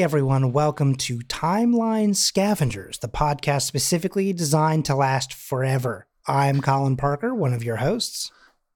[0.00, 6.06] Everyone, welcome to Timeline Scavengers, the podcast specifically designed to last forever.
[6.24, 8.30] I'm Colin Parker, one of your hosts.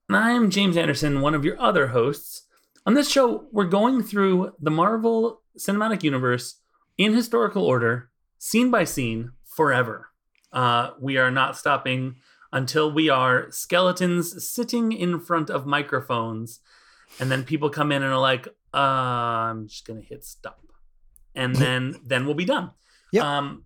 [0.08, 2.48] And I'm James Anderson, one of your other hosts.
[2.84, 6.56] On this show, we're going through the Marvel Cinematic Universe
[6.98, 10.08] in historical order, scene by scene, forever.
[10.52, 12.16] Uh, we are not stopping
[12.52, 16.58] until we are skeletons sitting in front of microphones,
[17.20, 20.58] and then people come in and are like, uh, "I'm just gonna hit stop,"
[21.34, 22.70] and then then we'll be done.
[23.12, 23.24] Yep.
[23.24, 23.64] Um,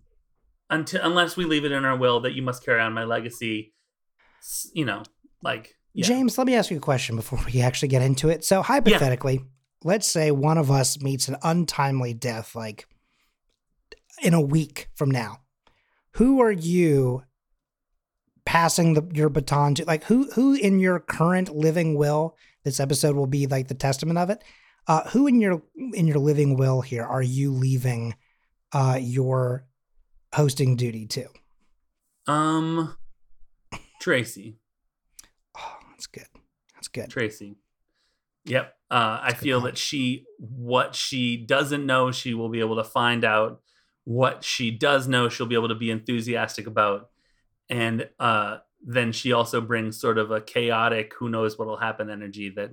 [0.69, 3.73] until unless we leave it in our will that you must carry on my legacy.
[4.73, 5.03] You know,
[5.41, 6.05] like yeah.
[6.05, 8.45] James, let me ask you a question before we actually get into it.
[8.45, 9.41] So, hypothetically,
[9.83, 12.87] let's say one of us meets an untimely death, like
[14.21, 15.39] in a week from now.
[16.11, 17.23] Who are you
[18.45, 19.85] passing the, your baton to?
[19.85, 22.37] Like, who who in your current living will?
[22.63, 24.43] This episode will be like the testament of it.
[24.87, 25.61] Uh, who in your
[25.93, 28.15] in your living will here are you leaving
[28.73, 29.65] uh, your
[30.33, 31.27] hosting duty to?
[32.27, 32.95] Um,
[34.01, 34.57] Tracy.
[35.57, 36.27] Oh, that's good.
[36.73, 37.09] That's good.
[37.09, 37.55] Tracy.
[38.45, 38.73] Yep.
[38.89, 39.65] Uh, I feel call.
[39.65, 43.61] that she, what she doesn't know, she will be able to find out.
[44.05, 47.09] What she does know, she'll be able to be enthusiastic about.
[47.69, 52.09] And uh, then she also brings sort of a chaotic, who knows what will happen
[52.09, 52.71] energy that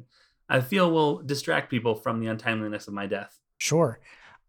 [0.49, 3.39] I feel will distract people from the untimeliness of my death.
[3.59, 4.01] Sure.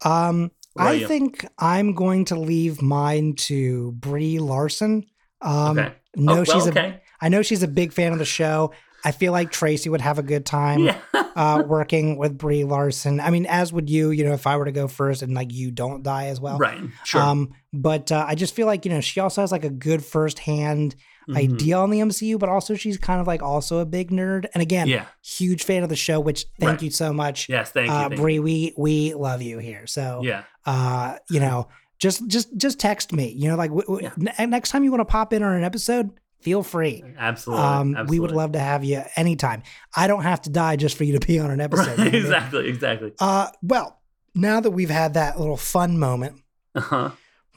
[0.03, 1.07] Um, I you?
[1.07, 5.05] think I'm going to leave mine to Brie Larson.
[5.41, 5.93] Um, okay.
[6.15, 6.69] No, oh, well, she's a.
[6.69, 7.01] okay.
[7.21, 8.71] I know she's a big fan of the show.
[9.05, 10.97] I feel like Tracy would have a good time yeah.
[11.13, 13.19] uh, working with Brie Larson.
[13.19, 14.09] I mean, as would you.
[14.09, 16.57] You know, if I were to go first and like you don't die as well.
[16.57, 16.81] right.
[17.03, 17.21] Sure.
[17.21, 20.03] Um, but uh, I just feel like you know she also has like a good
[20.03, 20.95] firsthand
[21.29, 21.37] Mhm.
[21.37, 24.45] idea on the MCU, but also she's kind of like also a big nerd.
[24.53, 25.05] And again, Yeah.
[25.23, 26.19] huge fan of the show.
[26.19, 26.81] Which thank Right.
[26.83, 27.71] you so much, Yes.
[27.71, 27.93] Thank you.
[27.93, 28.39] uh, thank Brie.
[28.39, 29.87] We we love you here.
[29.87, 30.21] So.
[30.23, 30.43] Yeah.
[30.67, 31.67] uh, you know,
[31.99, 33.29] just just just text me.
[33.31, 34.33] You know, like w- w- Yeah.
[34.39, 36.09] ne- next time you want to pop in on an episode,
[36.41, 37.03] feel free.
[37.17, 37.63] Absolutely.
[37.65, 39.61] Um, we would love to have you anytime.
[39.95, 41.97] I don't have to die just for you to be on an episode.
[41.97, 41.97] Right.
[41.97, 42.21] you know what I mean?
[42.25, 42.67] exactly.
[42.69, 43.11] Exactly.
[43.19, 43.99] Uh, well,
[44.33, 46.41] now that we've had that little fun moment,
[46.75, 47.09] Uh huh.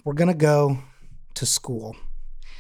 [0.04, 0.78] we're gonna go
[1.34, 1.96] to school.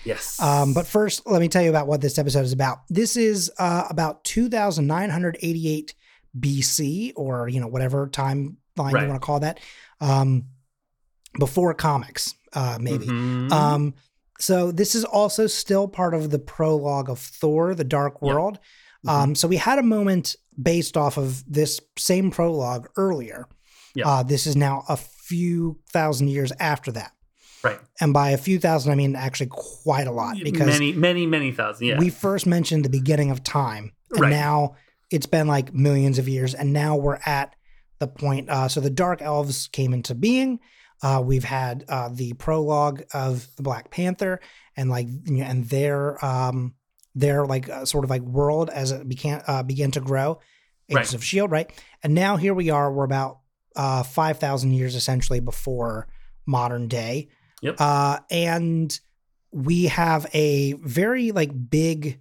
[0.04, 0.40] Yes.
[0.40, 2.78] Um, but first, let me tell you about what this episode is about.
[2.88, 5.94] This is uh, about 2,988
[6.38, 9.02] BC, or you know whatever timeline Right.
[9.02, 9.60] you want to call that,
[10.00, 10.44] um,
[11.38, 13.06] before comics, uh, maybe.
[13.06, 13.50] Mhm.
[13.50, 13.94] Um,
[14.38, 18.22] so this is also still part of the prologue of Thor: The Dark Yep.
[18.22, 18.58] World.
[19.06, 19.10] Mhm.
[19.10, 23.46] Um, so we had a moment based off of this same prologue earlier.
[23.94, 24.06] Yep.
[24.06, 27.12] Uh, this is now a few thousand years after that,
[27.62, 27.78] right.
[28.00, 31.52] and by a few thousand, I mean actually quite a lot because many, many, many
[31.52, 31.86] thousand.
[31.86, 31.98] Yeah.
[31.98, 34.30] we first mentioned the beginning of time, and Right.
[34.30, 34.76] now
[35.10, 37.54] it's been like millions of years, and now we're at
[37.98, 38.48] the point.
[38.48, 40.60] Uh, so the Dark Elves came into being.
[41.02, 44.40] Uh, we've had uh, the prologue of the Black Panther,
[44.76, 46.74] and like and their um,
[47.14, 50.40] their like uh, sort of like world as it began uh, began to grow.
[50.90, 51.14] Agents Right.
[51.14, 51.70] of Shield, right?
[52.02, 52.90] And now here we are.
[52.92, 53.40] We're about
[53.76, 56.08] uh, five thousand years essentially before
[56.46, 57.28] modern day.
[57.62, 57.76] Yep.
[57.78, 58.98] Uh, and
[59.50, 62.20] we have a very like big.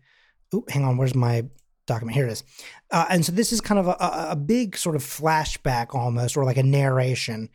[0.53, 0.97] Ooh, hang on.
[0.97, 1.45] Where's my
[1.85, 2.15] document?
[2.15, 2.43] Here it is.
[2.91, 6.37] Uh, and so this is kind of a, a, a big sort of flashback almost,
[6.37, 7.49] or like a narration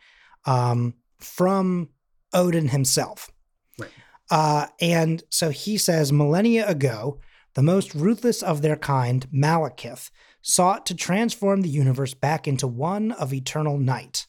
[0.45, 1.89] um, from
[2.33, 3.31] Odin himself.
[3.79, 3.89] Right.
[4.29, 7.19] Uh, and so he says, millennia ago,
[7.55, 10.09] the most ruthless of their kind, Malekith,
[10.41, 14.27] sought to transform the universe back into one of eternal night.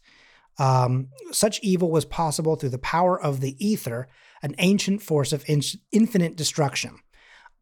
[0.59, 4.09] Um, such evil was possible through the power of the ether,
[4.43, 5.63] an ancient force of in-
[5.93, 6.99] infinite destruction.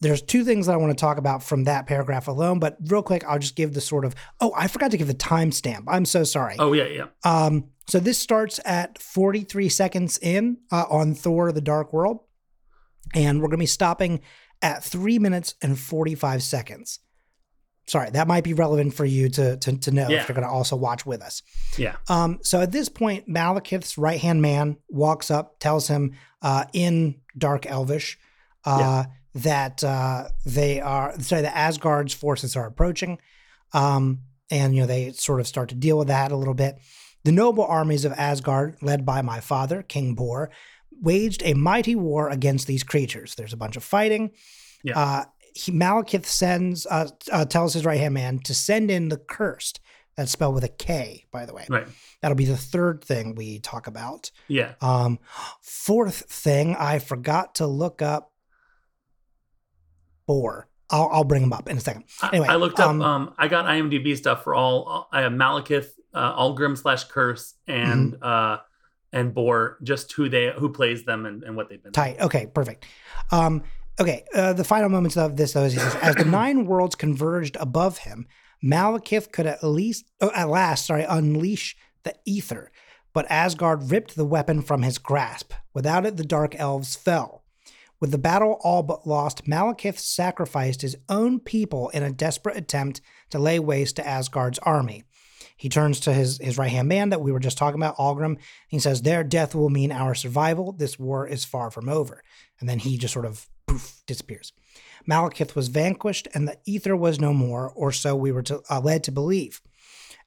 [0.01, 3.05] There's two things that I want to talk about from that paragraph alone, but real
[3.05, 5.85] quick, I'll just give the sort of oh, I forgot to give the timestamp.
[5.87, 6.57] I'm so sorry.
[6.59, 7.07] oh yeah, yeah.
[7.25, 12.19] Um, so this starts at 43 seconds in uh, on Thor: The Dark World,
[13.15, 14.21] and we're going to be stopping
[14.61, 16.99] at three minutes and 45 seconds.
[17.89, 20.21] Sorry, that might be relevant for you to to, to know Yeah.
[20.23, 21.43] if you're going to also watch with us.
[21.77, 21.97] Yeah.
[22.09, 26.13] Um, so at this point, Malekith's right hand man walks up, tells him
[26.43, 28.19] uh, in Dark Elvish
[28.65, 33.19] uh, that uh, they are sorry, the Asgard's forces are approaching,
[33.73, 34.21] um,
[34.51, 36.79] and you know they sort of start to deal with that a little bit.
[37.25, 40.51] The noble armies of Asgard, led by my father, King Bor,
[41.01, 43.35] waged a mighty war against these creatures.
[43.35, 44.31] There's a bunch of fighting.
[44.85, 44.99] Yeah.
[44.99, 49.17] Uh, he, Malekith sends uh, uh, tells his right hand man to send in the
[49.19, 49.79] Kursed.
[50.17, 51.65] That's spelled with a K, by the way.
[51.71, 51.87] Right.
[52.21, 54.31] That'll be the third thing we talk about.
[54.47, 54.75] Yeah.
[54.83, 55.19] Um,
[55.63, 58.31] fourth thing, I forgot to look up
[60.27, 60.69] Bor.
[60.91, 62.05] I'll, I'll bring them up in a second.
[62.21, 62.91] I- Anyway, I looked up.
[62.91, 65.09] um, Um, I got IMDb stuff for all.
[65.11, 68.23] I have Malekith uh, Algrim slash Kurse and Mm-hmm.
[68.23, 68.59] uh
[69.15, 71.93] and Bor, just who they who plays them and, and what they've been.
[71.93, 72.19] Tight.
[72.19, 72.87] Okay, perfect.
[73.31, 73.63] Um,
[74.01, 77.57] okay, uh, the final moments of this, though, is says, as the nine worlds converged
[77.61, 78.27] above him,
[78.63, 82.71] Malekith could at least, oh, at last, sorry, unleash the ether.
[83.13, 85.53] But Asgard ripped the weapon from his grasp.
[85.75, 87.43] Without it, the dark elves fell.
[88.01, 93.01] With the battle all but lost, Malekith sacrificed his own people in a desperate attempt
[93.31, 95.05] to lay waste to Asgard's army.
[95.57, 98.39] He turns to his, his right hand man that we were just talking about, Algrim.
[98.67, 100.73] He says, Their death will mean our survival.
[100.73, 102.25] This war is far from over.
[102.59, 104.53] And then he just sort of poof, disappears.
[105.09, 108.81] Malekith was vanquished and the ether was no more, or so we were to, uh,
[108.81, 109.61] led to believe.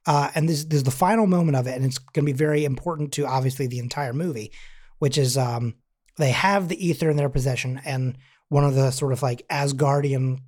[0.06, 2.38] Uh, and this, this is the final moment of it, and it's going to be
[2.38, 4.52] very important to obviously the entire movie,
[5.00, 5.76] which is um,
[6.18, 8.18] they have the ether in their possession, and
[8.50, 10.40] one of the sort of like Asgardian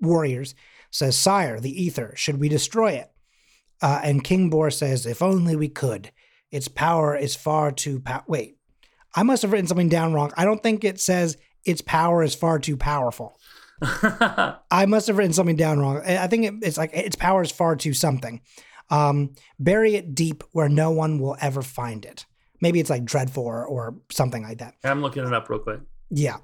[0.00, 0.54] warriors
[0.90, 3.10] says, Sire, the ether, should we destroy it?
[3.82, 6.10] Uh, and King Bor says, If only we could.
[6.50, 8.24] Its power is far too pow-.
[8.26, 8.56] Wait,
[9.14, 10.32] I must have written something down wrong.
[10.36, 13.38] I don't think it says its power is far too powerful.
[13.82, 16.02] I must have written something down wrong.
[16.04, 18.40] I think it, it's like its power is far too something.
[18.90, 22.26] Um, bury it deep where no one will ever find it.
[22.60, 24.74] Maybe it's like dreadful or, or something like that.
[24.84, 25.80] I'm looking it up real quick.
[26.10, 26.38] Yeah.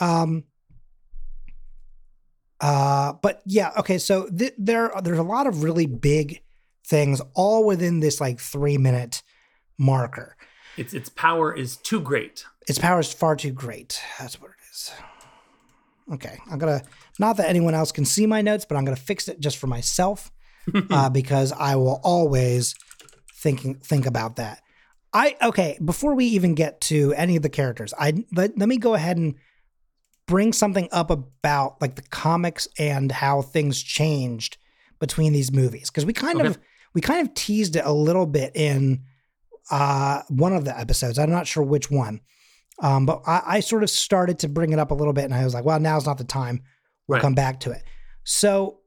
[0.00, 0.44] Um,
[2.60, 3.98] uh, but yeah, okay.
[3.98, 6.42] So th- there, there's a lot of really big
[6.86, 9.22] things all within this like three minute
[9.78, 10.36] marker.
[10.76, 12.44] Its its power is too great.
[12.68, 14.00] Its power is far too great.
[14.18, 14.50] That's what
[14.88, 14.92] is.
[16.14, 16.82] Okay, I'm gonna
[17.18, 19.66] not that anyone else can see my notes, but I'm gonna fix it just for
[19.68, 20.30] myself
[20.90, 22.74] uh, because I will always
[23.34, 24.60] thinking think about that.
[25.12, 28.76] I okay before we even get to any of the characters, I let, let me
[28.76, 29.36] go ahead and
[30.26, 34.56] bring something up about like the comics and how things changed
[35.00, 36.46] between these movies because we kind Okay.
[36.48, 36.58] of
[36.94, 39.02] we kind of teased it a little bit in
[39.70, 41.18] uh, one of the episodes.
[41.18, 42.20] I'm not sure which one,
[42.80, 45.34] um, but I, I sort of started to bring it up a little bit, and
[45.34, 46.62] I was like, "Well, now's not the time.
[47.06, 47.22] We'll Right.
[47.22, 47.82] come back to it."
[48.24, 48.80] So,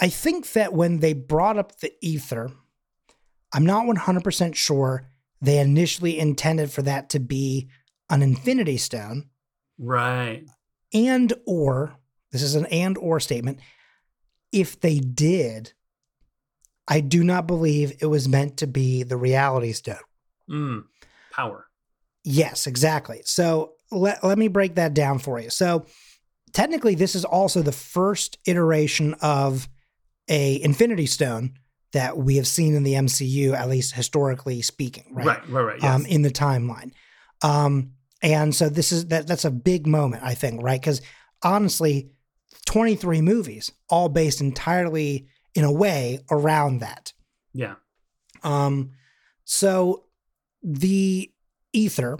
[0.00, 2.50] I think that when they brought up the ether,
[3.52, 5.08] I'm not 100% sure
[5.42, 7.68] they initially intended for that to be
[8.08, 9.28] an Infinity Stone,
[9.78, 10.44] Right.
[10.92, 11.96] and or
[12.32, 13.58] this is an and or statement.
[14.52, 15.72] If they did,
[16.88, 19.96] I do not believe it was meant to be the Reality Stone.
[20.48, 20.84] Mm.
[21.32, 21.66] Power.
[22.24, 23.22] Yes, exactly.
[23.24, 25.50] So let, let me break that down for you.
[25.50, 25.86] So
[26.52, 29.68] technically, this is also the first iteration of
[30.28, 31.54] a Infinity Stone
[31.92, 35.26] that we have seen in the MCU, at least historically speaking, right?
[35.26, 35.48] Right.
[35.48, 35.62] Right.
[35.62, 35.82] Right.
[35.82, 35.94] Yes.
[35.94, 36.92] Um, in the timeline.
[37.42, 37.92] Um,
[38.22, 40.80] and so this is that that's a big moment, I think, right?
[40.80, 41.00] Because
[41.42, 42.10] honestly,
[42.66, 47.12] 23 movies, all based entirely in a way around that.
[47.52, 47.74] yeah.
[48.42, 48.92] Um,
[49.44, 50.04] so
[50.62, 51.30] the
[51.72, 52.18] ether,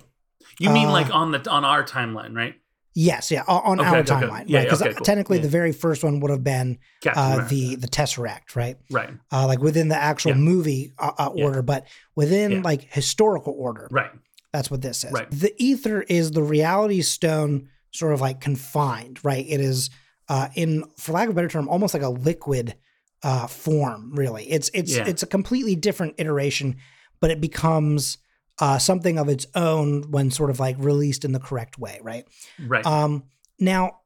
[0.59, 2.55] You mean uh, like on the on our timeline, right?
[2.95, 4.27] yes, yeah, on Okay, our okay, okay.
[4.27, 4.67] timeline, Yeah, right?
[4.67, 5.05] Because okay, cool.
[5.05, 5.43] technically, Yeah.
[5.45, 8.77] the very first one would have been uh, the the Tesseract, right?
[8.91, 9.11] right.
[9.33, 10.39] Uh, like within the actual Yeah.
[10.39, 11.45] movie uh, uh, Yeah.
[11.45, 12.61] order, but within Yeah.
[12.63, 14.11] like historical order, Right.
[14.53, 15.13] That's what this is.
[15.13, 15.31] Right.
[15.31, 19.47] The ether is the reality stone, sort of like confined, right?
[19.49, 19.91] It is,
[20.29, 22.75] uh, in for lack of a better term, almost like a liquid
[23.23, 24.13] uh, form.
[24.15, 25.05] Really, it's it's Yeah.
[25.07, 26.77] it's a completely different iteration,
[27.21, 28.19] but it becomes
[28.61, 32.27] uh, something of its own when sort of like released in the correct way, right?
[32.59, 32.85] Right.
[32.85, 33.25] Um,
[33.59, 34.01] now,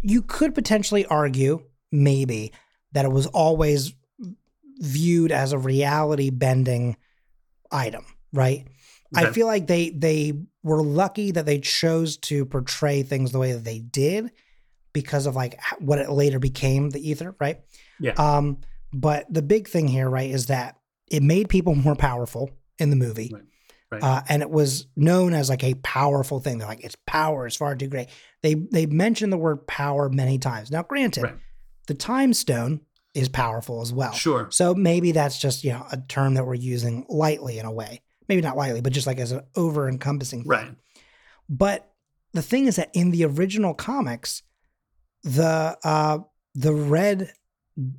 [0.00, 2.52] you could potentially argue, maybe,
[2.92, 3.94] that it was always
[4.78, 6.96] viewed as a reality bending
[7.70, 8.66] item, right?
[9.16, 13.52] I feel like they they were lucky that they chose to portray things the way
[13.52, 14.30] that they did
[14.92, 17.60] because of like what it later became, the ether, right?
[17.98, 18.12] Yeah.
[18.12, 18.58] Um,
[18.92, 20.76] but the big thing here, right, is that
[21.10, 23.30] it made people more powerful in the movie.
[23.32, 23.42] Right.
[23.90, 24.02] Right.
[24.02, 26.58] Uh, and it was known as like a powerful thing.
[26.58, 28.08] They're like, its power is far too great.
[28.42, 30.70] They they mentioned the word power many times.
[30.70, 31.36] Now, granted, Right.
[31.86, 32.82] the time stone
[33.14, 34.12] is powerful as well.
[34.12, 34.48] Sure.
[34.50, 38.02] So maybe that's just you know a term that we're using lightly in a way.
[38.28, 40.48] Maybe not lightly, but just like as an over encompassing thing.
[40.50, 40.70] Right.
[41.48, 41.90] But
[42.34, 44.42] the thing is that in the original comics,
[45.22, 46.18] the uh
[46.54, 47.32] the red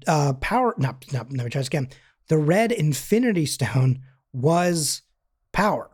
[0.07, 1.89] uh power not not let me try this again.
[2.27, 4.01] The red infinity stone
[4.33, 5.01] was
[5.51, 5.89] power,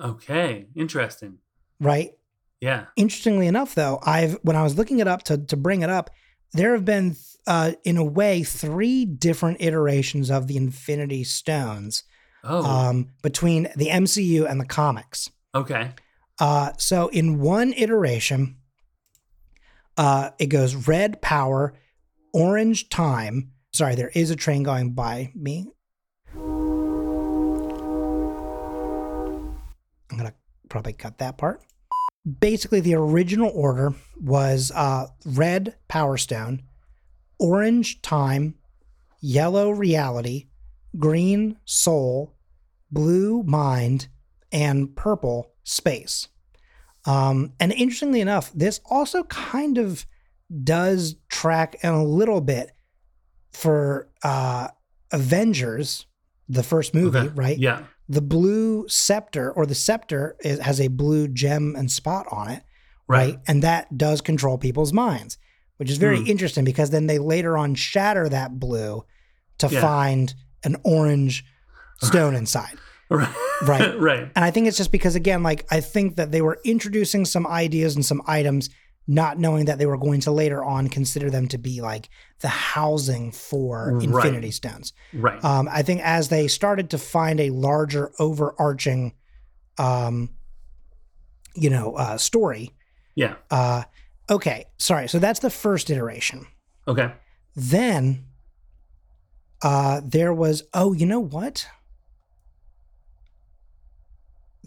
[0.00, 0.66] Okay.
[0.74, 1.38] Interesting.
[1.80, 2.12] right?
[2.60, 2.86] Yeah.
[2.96, 6.10] Interestingly enough, though, I've when I was looking it up to to bring it up,
[6.52, 12.04] there have been uh in a way three different iterations of the Infinity Stones
[12.44, 12.64] Oh.
[12.64, 15.30] um between the MCU and the comics.
[15.54, 15.92] okay.
[16.40, 18.56] Uh, so in one iteration,
[19.96, 21.74] uh, it goes red power,
[22.32, 23.52] orange time.
[23.72, 25.68] Sorry, there is a train going by me.
[30.72, 31.62] Probably cut that part.
[32.40, 36.62] Basically, the original order was uh, red Power Stone,
[37.38, 38.54] orange Time,
[39.20, 40.46] yellow Reality,
[40.98, 42.34] green Soul,
[42.90, 44.08] blue Mind,
[44.50, 46.28] and purple Space.
[47.04, 50.06] Um, and interestingly enough, this also kind of
[50.64, 52.70] does track in a little bit
[53.52, 54.68] for uh,
[55.10, 56.06] Avengers,
[56.48, 57.28] the first movie, Okay.
[57.34, 57.58] right?
[57.58, 57.84] Yeah.
[58.08, 62.62] The blue scepter or the scepter is, has a blue gem and spot on it,
[63.08, 63.34] right?
[63.34, 63.38] Right.
[63.46, 65.38] And that does control people's minds,
[65.76, 66.26] which is very Hmm.
[66.26, 69.04] interesting because then they later on shatter that blue
[69.58, 69.80] to Yeah.
[69.80, 71.44] find an orange
[72.02, 72.74] stone inside.
[73.10, 73.28] Right.
[73.66, 74.00] Right.
[74.00, 74.30] right.
[74.34, 77.46] And I think it's just because, again, like I think that they were introducing some
[77.46, 78.70] ideas and some items,
[79.06, 82.08] not knowing that they were going to later on consider them to be like
[82.40, 84.04] the housing for Right.
[84.04, 84.92] Infinity Stones.
[85.12, 85.42] Right.
[85.44, 89.14] Um, I think as they started to find a larger overarching,
[89.78, 90.30] um,
[91.54, 92.70] you know, uh, story.
[93.16, 93.34] yeah.
[93.50, 93.82] Uh,
[94.30, 95.08] okay, sorry.
[95.08, 96.46] So that's the first iteration.
[96.86, 97.12] Okay.
[97.56, 98.24] Then
[99.62, 100.62] uh, there was.
[100.72, 101.66] Oh, you know what?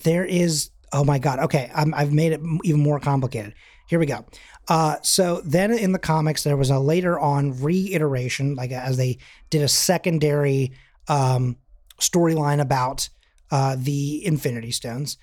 [0.03, 0.69] There is.
[0.93, 1.39] Oh my God.
[1.39, 3.53] Okay, I'm, I've made it even more complicated.
[3.87, 4.25] Here we go.
[4.67, 9.17] Uh, so then in the comics, there was a later on reiteration, like as they
[9.49, 10.71] did a secondary
[11.07, 11.57] um,
[11.99, 13.09] storyline about
[13.51, 15.17] uh, the Infinity Stones.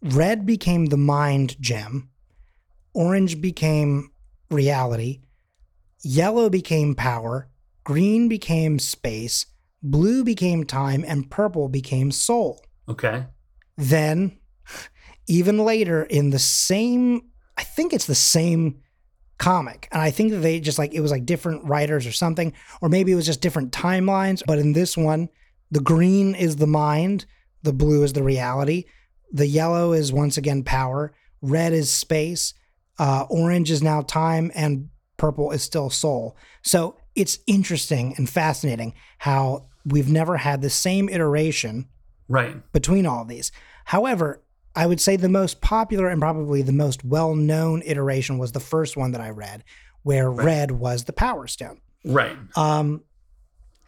[0.00, 2.10] Red became the Mind Gem.
[2.94, 4.12] Orange became
[4.50, 5.20] reality.
[6.02, 7.48] Yellow became power.
[7.84, 9.46] Green became space.
[9.82, 11.04] Blue became time.
[11.06, 12.64] And purple became soul.
[12.88, 13.26] Okay.
[13.76, 14.38] Then,
[15.26, 17.22] even later in the same,
[17.58, 18.80] I think it's the same
[19.38, 19.88] comic.
[19.92, 22.88] And I think that they just like, it was like different writers or something, or
[22.88, 24.42] maybe it was just different timelines.
[24.46, 25.28] But in this one,
[25.70, 27.26] the green is the mind,
[27.62, 28.84] the blue is the reality,
[29.32, 31.12] the yellow is once again power,
[31.42, 32.54] red is space,
[32.98, 36.36] uh, orange is now time, and purple is still soul.
[36.62, 41.88] So it's interesting and fascinating how we've never had the same iteration
[42.28, 42.56] Right.
[42.72, 43.50] between all of these.
[43.86, 44.42] However,
[44.78, 48.60] I would say the most popular and probably the most well known iteration was the
[48.60, 49.64] first one that I read,
[50.02, 50.44] where Right.
[50.44, 51.80] red was the power stone.
[52.04, 52.36] Right.
[52.56, 53.02] Um,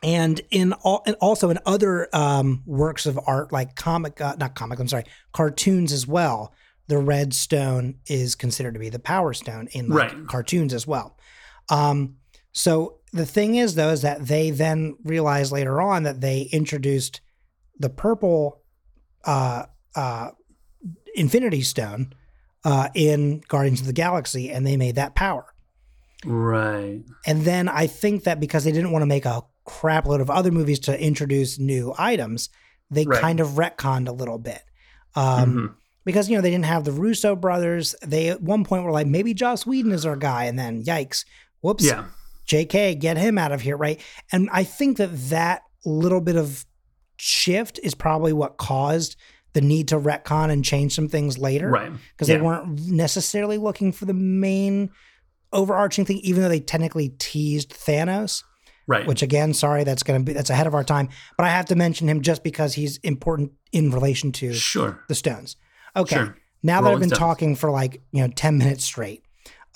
[0.03, 4.55] and in all, and also in other um, works of art, like comic, uh, not
[4.55, 6.53] comic, I'm sorry, cartoons as well,
[6.89, 10.27] the red stone is considered to be the power stone in like, Right.
[10.27, 11.17] cartoons as well.
[11.69, 12.17] Um,
[12.53, 17.21] so the thing is, though, is that they then realized later on that they introduced
[17.79, 18.63] the purple
[19.25, 20.31] uh, uh,
[21.15, 22.13] Infinity Stone
[22.65, 25.47] uh, in Guardians of the Galaxy, and they made that power.
[26.25, 27.03] Right.
[27.27, 30.29] And then I think that because they didn't want to make a crap load of
[30.31, 32.51] other movies to introduce new items,
[32.91, 33.21] they Right.
[33.21, 34.63] kind of retconned a little bit.
[35.15, 35.75] Um, Mhm.
[36.05, 37.95] Because, you know, they didn't have the Russo brothers.
[38.03, 40.45] They at one point were like, maybe Joss Whedon is our guy.
[40.45, 41.25] And then, yikes,
[41.61, 42.07] whoops, Yeah.
[42.47, 44.01] JK, get him out of here, right?
[44.33, 46.65] And I think that that little bit of
[47.19, 49.15] shift is probably what caused
[49.53, 51.93] the need to retcon and change some things later Right.
[52.13, 52.37] because Yeah.
[52.37, 54.91] they weren't necessarily looking for the main
[55.53, 58.45] overarching thing, even though they technically teased Thanos.
[58.87, 59.07] Right.
[59.07, 61.09] Which again, sorry, that's gonna be that's ahead of our time.
[61.37, 65.05] But I have to mention him just because he's important in relation to sure.
[65.09, 65.57] the Stones.
[65.97, 66.17] Okay.
[66.17, 66.37] Sure.
[66.63, 67.19] Now that I've been Stones.
[67.19, 69.23] talking for like you know ten minutes straight,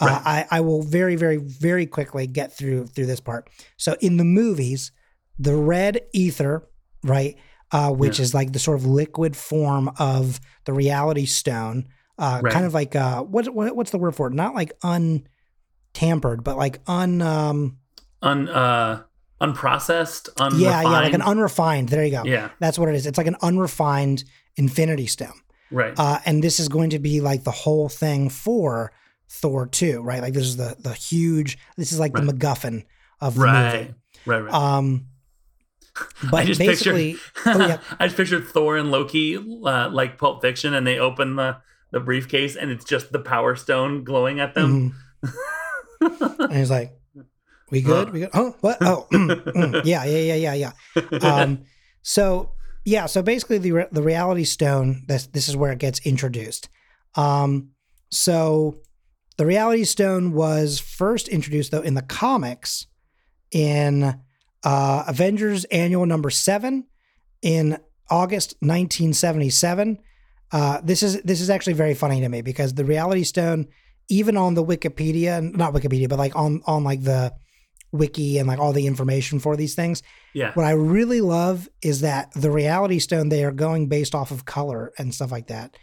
[0.00, 0.46] uh, Right.
[0.50, 3.48] I I will very very very quickly get through through this part.
[3.76, 4.90] So in the movies,
[5.38, 6.68] the red ether,
[7.04, 7.36] right,
[7.74, 8.22] uh, which Yeah.
[8.24, 11.88] is like the sort of liquid form of the Reality Stone,
[12.18, 12.52] uh, Right.
[12.52, 14.32] kind of like uh, what, what what's the word for it?
[14.34, 17.78] Not like untampered, but like un um,
[18.22, 19.02] Un uh
[19.40, 20.62] unprocessed, unrefined.
[20.62, 21.88] yeah yeah like an unrefined.
[21.90, 22.22] There you go.
[22.24, 22.50] Yeah.
[22.60, 23.06] That's what it is.
[23.06, 24.24] It's like an unrefined
[24.56, 25.38] Infinity Stone.
[25.70, 25.92] Right.
[25.98, 28.92] Uh, and this is going to be like the whole thing for
[29.28, 30.22] Thor 2, right?
[30.22, 32.24] Like this is the the huge this is like Right.
[32.26, 32.84] the MacGuffin
[33.20, 33.72] of the right.
[33.80, 33.94] movie.
[34.26, 34.38] Right.
[34.44, 34.54] Right.
[34.54, 35.06] Um
[36.30, 37.78] but I just basically pictured, oh yeah.
[37.98, 41.58] I just pictured Thor and Loki uh, like Pulp Fiction, and they open the
[41.90, 44.94] the briefcase, and it's just the Power Stone glowing at them.
[45.22, 46.40] mhm.
[46.40, 46.92] and he's like,
[47.70, 48.10] We good?
[48.10, 48.30] We good?
[48.34, 48.78] Oh, what?
[48.80, 49.82] Oh, mm, mm.
[49.84, 50.72] yeah, yeah, yeah, yeah,
[51.12, 51.18] yeah.
[51.18, 51.64] Um,
[52.02, 52.50] so
[52.84, 55.04] yeah, so basically the re- the reality stone.
[55.06, 56.68] This this is where it gets introduced.
[57.14, 57.70] Um,
[58.10, 58.80] so
[59.36, 62.86] the reality stone was first introduced though in the comics
[63.50, 64.20] in
[64.64, 66.86] uh, Avengers Annual Number Seven
[67.42, 67.78] in
[68.10, 69.98] August 1977.
[70.52, 73.66] Uh, this is this is actually very funny to me because the reality stone,
[74.08, 77.32] even on the Wikipedia, not Wikipedia, but like on on like the
[77.92, 80.02] wiki and like all the information for these things.
[80.32, 80.52] yeah.
[80.54, 84.44] What I really love is that the reality stone they are going based off of
[84.44, 85.76] color and stuff like that.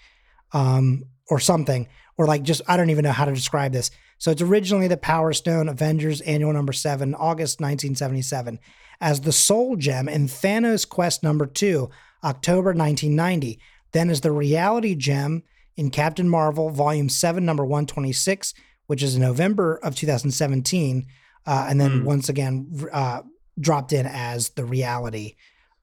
[0.53, 3.91] um, or something, or like just I don't even know how to describe this.
[4.21, 8.59] So it's originally the Power Stone Avengers Annual Number Seven, August 1977,
[9.01, 11.89] as the Soul Gem in Thanos Quest Number Two,
[12.23, 13.59] October 1990.
[13.93, 15.41] Then as the Reality Gem
[15.75, 18.53] in Captain Marvel Volume 7, Number 126,
[18.85, 21.07] which is November of 2017.
[21.47, 22.03] Uh, and then Mm.
[22.03, 23.23] once again uh,
[23.59, 25.33] dropped in as the Reality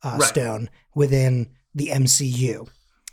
[0.04, 0.28] uh, Right.
[0.28, 2.68] Stone within the MCU.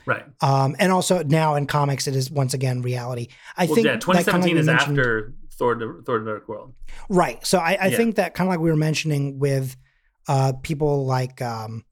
[0.06, 0.24] Right.
[0.42, 3.28] Um, and also now in comics, it is once again reality.
[3.58, 6.48] I Well, think yeah, that kinda like 2017 is mentioned- after Thor: Thor: The Dark
[6.50, 6.74] World.
[7.10, 7.46] Right.
[7.46, 7.98] So I, I Yeah.
[7.98, 9.76] think that kind of like we were mentioning with
[10.28, 11.84] uh, people like, um,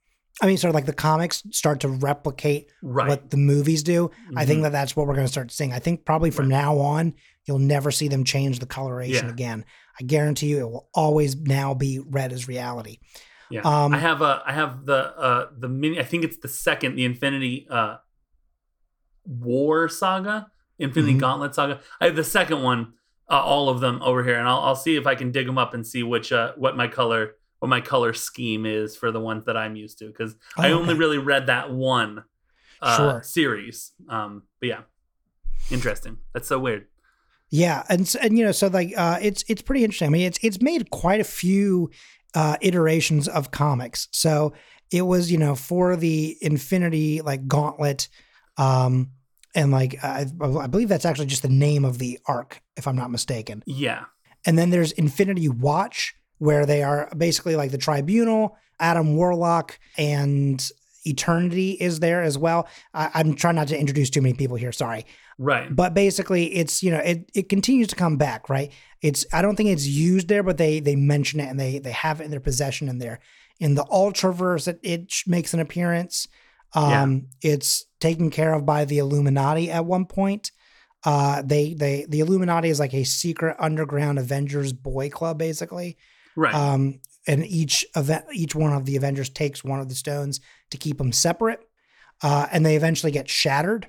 [0.42, 3.08] I mean, sort of like the comics start to replicate Right.
[3.08, 4.10] what the movies do.
[4.36, 4.64] I think Mhm.
[4.64, 5.72] that that's what we're going to start seeing.
[5.72, 7.14] I think probably from now on,
[7.46, 9.32] you'll never see them change the coloration Yeah.
[9.32, 9.66] again.
[10.00, 12.98] I guarantee you, it will always now be red as reality.
[13.52, 16.00] Yeah, Um, I have a I have the uh the mini.
[16.00, 17.98] I think it's the second, the Infinity uh
[19.26, 20.48] War saga,
[20.80, 21.20] Infinity Mhm.
[21.20, 21.80] Gauntlet saga.
[22.02, 22.94] I have the second one,
[23.30, 25.58] uh, all of them over here, and I'll I'll see if I can dig them
[25.58, 29.22] up and see which uh what my color what my color scheme is for the
[29.22, 31.00] ones that I'm used to because I Oh, only okay.
[31.00, 32.24] really read that one
[32.82, 33.22] uh, Sure.
[33.24, 33.94] series.
[34.10, 34.82] Um, but yeah,
[35.72, 36.18] interesting.
[36.34, 36.88] That's so weird.
[37.50, 40.08] Yeah, and and you know, so like uh, it's it's pretty interesting.
[40.08, 41.92] I mean, it's it's made quite a few
[42.36, 44.08] uh, iterations of comics.
[44.12, 44.54] So
[44.92, 48.10] it was you know for the Infinity like Gauntlet,
[48.58, 49.12] um,
[49.56, 52.96] and like I, I believe that's actually just the name of the arc, if I'm
[52.96, 53.64] not mistaken.
[53.66, 54.06] Yeah,
[54.46, 60.68] And then there's Infinity Watch, where they are basically like the Tribunal, Adam Warlock, and
[61.06, 62.68] Eternity is there as well.
[62.94, 64.72] I, I'm trying not to introduce too many people here.
[64.72, 65.06] Sorry
[65.38, 65.76] right.
[65.76, 69.56] but basically it's you know it, it continues to come back right it's i don't
[69.56, 72.32] think it's used there but they they mention it and they they have it in
[72.32, 73.20] their possession in there
[73.60, 76.28] in the ultraverse it, it makes an appearance
[76.76, 80.52] um it's taken care of by the illuminati at one point
[81.06, 85.98] uh they they the illuminati is like a secret underground avengers boy club basically
[86.36, 86.54] Right.
[86.56, 90.40] um and each event each one of the avengers takes one of the stones
[90.72, 91.60] to keep them separate
[92.22, 93.88] uh and they eventually get shattered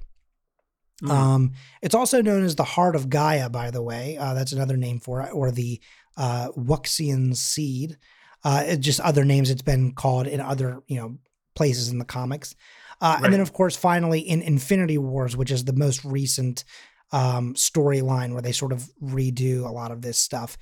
[1.03, 1.11] Mm.
[1.11, 4.17] um, it's also known as the Heart of Gaia, by the way.
[4.17, 5.81] Uh, that's another name for it, or the
[6.17, 7.99] uh, Wuxian seed.
[8.45, 11.19] Uh, it just other names it's been called in other you know
[11.55, 12.55] places in the comics.
[13.01, 16.65] Uh, And then, of course, finally in Infinity Wars, which is the most recent
[17.13, 20.57] um, storyline where they sort of redo a lot of this stuff.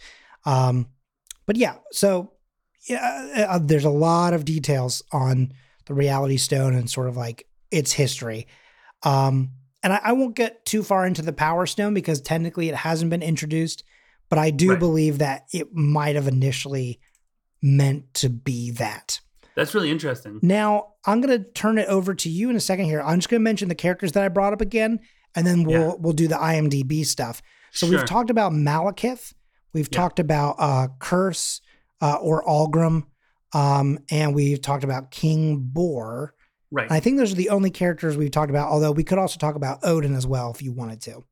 [0.44, 0.88] Um,
[1.46, 2.32] but yeah, so
[2.88, 5.52] yeah, uh, there's a lot of details on
[5.86, 8.46] the Reality Stone and sort of like its history.
[9.02, 9.52] Um,
[9.82, 13.10] and I, I won't get too far into the Power Stone because technically it hasn't
[13.10, 13.84] been introduced,
[14.28, 14.78] but I do Right.
[14.78, 17.00] believe that it might have initially
[17.62, 19.20] meant to be that.
[19.54, 20.38] That's really interesting.
[20.42, 23.02] Now, I'm going to turn it over to you in a second here.
[23.02, 25.00] I'm just going to mention the characters that I brought up again,
[25.34, 25.94] and then we'll Yeah.
[25.98, 27.42] we'll do the IMDb stuff.
[27.72, 27.96] So Sure.
[27.98, 29.34] we've talked about Malekith,
[29.72, 29.98] we've Yeah.
[29.98, 31.60] talked about uh, Kurse
[32.00, 33.04] uh, or Algrim,
[33.52, 36.34] um, and we've talked about King Bor.
[36.70, 36.84] Right.
[36.84, 38.68] And I think those are the only characters we've talked about.
[38.70, 41.24] Although we could also talk about Odin as well if you wanted to.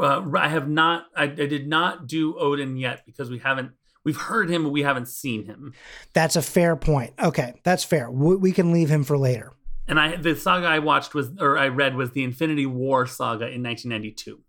[0.00, 1.04] Uh, I have not.
[1.14, 3.72] I, I did not do Odin yet because we haven't.
[4.04, 5.74] We've heard him, but we haven't seen him.
[6.12, 7.14] That's a fair point.
[7.22, 8.10] Okay, that's fair.
[8.10, 9.52] We, can leave him for later.
[9.86, 13.48] And I, the saga I watched was, or I read was the Infinity War saga
[13.48, 14.40] in 1992.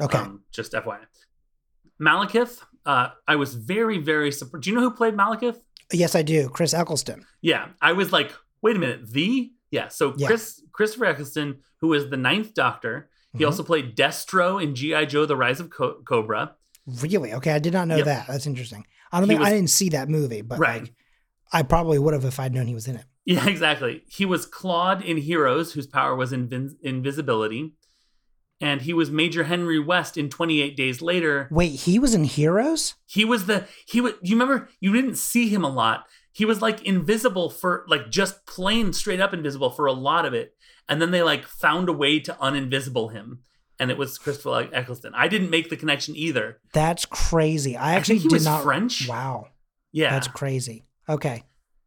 [0.00, 0.18] Okay.
[0.18, 0.98] Um, just FYI.
[2.00, 2.62] Malekith.
[2.84, 4.64] Uh, I was very, very surprised.
[4.64, 5.56] Do you know who played Malekith?
[5.92, 6.48] yes, I do.
[6.48, 7.24] Chris Eccleston.
[7.42, 9.88] Yeah, I was like, wait a minute, the yeah.
[9.88, 10.26] So Yeah.
[10.26, 13.46] Chris Christopher Eccleston, who was the Ninth Doctor, he Mhm.
[13.46, 16.56] also played Destro in GI Joe: The Rise of Co- Cobra.
[16.86, 17.32] Really?
[17.34, 18.04] Okay, I did not know Yep.
[18.06, 18.26] that.
[18.26, 18.84] That's interesting.
[19.12, 20.82] I don't He think I didn't see that movie, but Right.
[20.82, 20.94] like
[21.52, 23.04] I probably would have if I'd known he was in it.
[23.24, 24.02] Yeah, exactly.
[24.08, 27.74] He was Claude in Heroes, whose power was invin- invisibility.
[28.60, 31.48] And he was Major Henry West in 28 Days Later.
[31.50, 32.94] Wait, he was in Heroes?
[33.06, 36.06] He was the, he was, you remember, you didn't see him a lot.
[36.32, 40.34] He was like invisible for, like, just plain straight up invisible for a lot of
[40.34, 40.54] it.
[40.88, 43.44] And then they, like, found a way to uninvisible him.
[43.82, 45.12] And it was Christopher Eccleston.
[45.12, 46.60] I didn't make the connection either.
[46.72, 47.76] That's crazy.
[47.76, 48.62] I I actually think he did was not.
[48.62, 49.08] French.
[49.08, 49.48] Wow,
[49.90, 50.10] Yeah.
[50.10, 50.84] that's crazy.
[51.08, 51.42] Okay,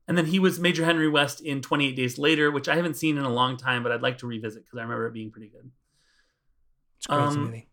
[0.10, 3.18] And then he was Major Henry West in 28 Days Later, which I haven't seen
[3.18, 5.48] in a long time, but I'd like to revisit because I remember it being pretty
[5.48, 5.72] good.
[6.98, 7.70] it's a crazy Um, movie.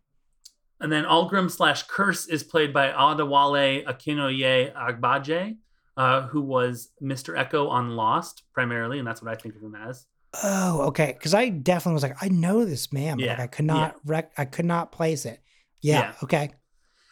[0.79, 5.57] And then Algrim slash Kurse is played by Adewale Akinnuoye-Agbaje,
[5.97, 7.37] uh, who was Mr.
[7.37, 10.05] Eko on Lost primarily, and that's what I think of him as.
[10.41, 11.13] Oh, okay.
[11.17, 14.33] Because I definitely was like, I know this man, but like I could not rec-
[14.37, 15.39] I could not place it.
[15.81, 15.99] Yeah.
[15.99, 16.13] Yeah.
[16.23, 16.51] Okay.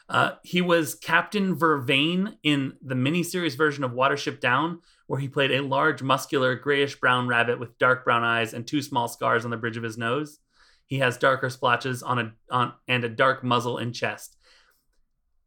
[0.09, 5.51] Uh, he was Captain Vervain in the miniseries version of Watership Down, where he played
[5.51, 9.51] a large, muscular, grayish brown rabbit with dark brown eyes and two small scars on
[9.51, 10.39] the bridge of his nose.
[10.85, 14.35] He has darker splotches on a on and a dark muzzle and chest.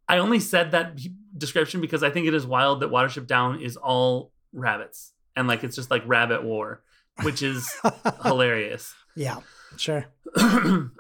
[0.08, 0.98] I only said that
[1.36, 5.64] description because I think it is wild that Watership Down is all rabbits and like
[5.64, 6.82] it's just like rabbit war,
[7.22, 7.68] which is
[8.22, 8.94] hilarious.
[9.16, 9.38] Yeah,
[9.76, 10.06] sure.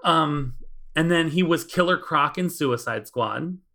[0.04, 0.54] um,
[0.96, 3.58] and then he was Killer Croc in Suicide Squad.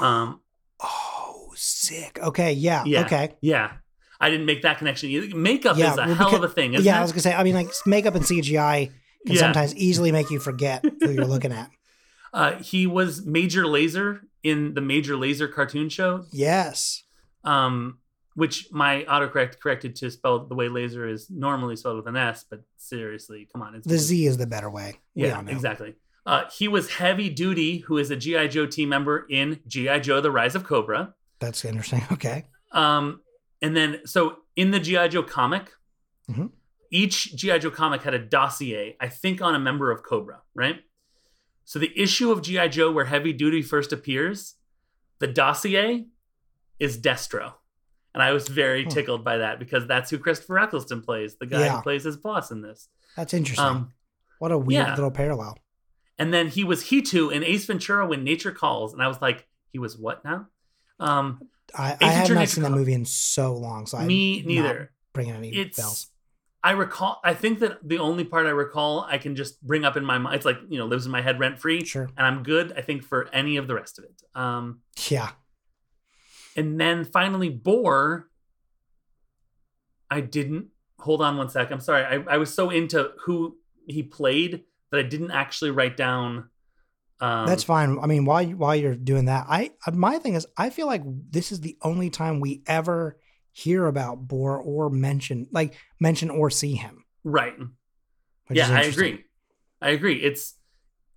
[0.00, 0.40] Um,
[0.80, 2.18] oh, sick.
[2.22, 3.72] Okay, yeah, yeah, okay, yeah.
[4.20, 5.08] I didn't make that connection.
[5.10, 5.36] either.
[5.36, 6.78] Makeup Yeah, is a well, hell because- of a thing, yeah.
[6.80, 6.98] it?
[6.98, 7.32] I was gonna say.
[7.34, 8.86] I mean, like makeup and CGI
[9.26, 9.40] can Yeah.
[9.40, 11.70] sometimes easily make you forget who you're looking at.
[12.34, 17.04] Uh, he was Major Lazer in the Major Lazer cartoon show, Yes.
[17.44, 17.98] um,
[18.34, 22.44] which my autocorrect corrected to spell the way laser is normally spelled with an S,
[22.48, 23.74] but seriously, come on.
[23.74, 24.98] It's The Z is the better way.
[25.14, 25.94] We Yeah, exactly.
[26.26, 28.46] Uh, he was Heavy Duty, who is a G.I.
[28.48, 29.98] Joe team member in G.I.
[30.00, 31.14] Joe The Rise of Cobra.
[31.38, 32.02] That's interesting.
[32.12, 32.44] Okay.
[32.72, 33.20] Um,
[33.62, 35.08] and then, so in the G.I.
[35.08, 35.70] Joe comic,
[36.30, 36.50] Mhm.
[36.90, 37.58] each G.I.
[37.58, 40.80] Joe comic had a dossier, I think, on a member of Cobra, right?
[41.66, 42.68] So the issue of G.I.
[42.68, 44.54] Joe where Heavy Duty first appears,
[45.18, 46.06] the dossier
[46.80, 47.54] is Destro.
[48.14, 48.90] And I was very Hmm.
[48.90, 51.76] tickled by that because that's who Christopher Eccleston plays, the guy Yeah.
[51.76, 52.88] who plays his boss in this.
[53.16, 53.64] That's interesting.
[53.66, 53.92] Um,
[54.38, 54.94] what a weird yeah.
[54.94, 55.58] little parallel.
[56.16, 58.92] and then he was Hitu in Ace Ventura when Nature Calls.
[58.92, 60.46] And I was like, he was what now?
[61.00, 61.40] Um,
[61.76, 64.92] I, I have not Nature seen that movie in so long, so me I'm neither.
[65.12, 66.10] Bringing any it's bells.
[66.62, 69.96] I recall I think that the only part I recall I can just bring up
[69.96, 72.08] in my mind it's like, you know, lives in my head rent free Sure.
[72.16, 74.22] and I'm good I think for any of the rest of it.
[74.34, 75.30] Um Yeah.
[76.56, 78.28] And then finally Bor
[80.10, 81.70] I didn't hold on one sec.
[81.70, 82.04] I'm sorry.
[82.04, 86.50] I, I was so into who he played that I didn't actually write down
[87.20, 87.98] um That's fine.
[88.00, 91.02] I mean, while you, while you're doing that, I my thing is, I feel like
[91.30, 93.18] this is the only time we ever
[93.52, 97.04] hear about Bor or mention, like mention or see him.
[97.22, 97.56] right.
[98.48, 99.24] which yeah, I agree.
[99.80, 100.16] I agree.
[100.16, 100.54] It's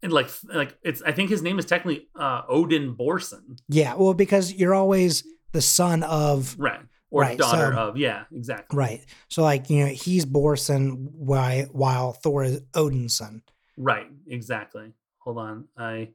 [0.04, 3.60] and like like it's I think his name is technically uh Odin Borson.
[3.70, 6.82] Yeah, well, because you're always the son of Right.
[7.10, 7.98] Or Right, daughter so- of.
[7.98, 8.78] Yeah, exactly.
[8.78, 9.06] right.
[9.30, 13.42] So like you know, he's Borson while while Thor is Odin's son.
[13.78, 14.92] Right, exactly.
[15.20, 15.66] Hold on.
[15.78, 16.10] I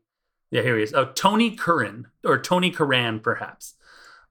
[0.51, 0.93] yeah, here he is.
[0.93, 3.75] Oh, Tony Curran or Tony Curran, perhaps.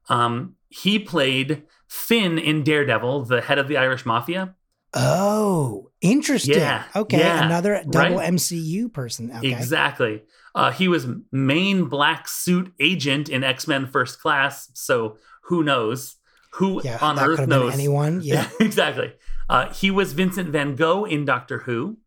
[0.09, 4.55] Um, he played Finn in Daredevil, the head of the Irish Mafia.
[4.93, 6.55] Oh, interesting.
[6.55, 8.33] Yeah, Okay, yeah, another double right?
[8.33, 9.31] MCU person.
[9.31, 9.51] Okay.
[9.51, 10.23] Exactly.
[10.53, 14.69] Uh, he was main black suit agent in X Men First Class.
[14.73, 16.17] So who knows?
[16.55, 17.73] Who Yeah, on Earth knows?
[17.73, 18.19] anyone.
[18.23, 19.13] Yeah, exactly.
[19.49, 21.97] Uh, he was Vincent Van Gogh in Doctor Who.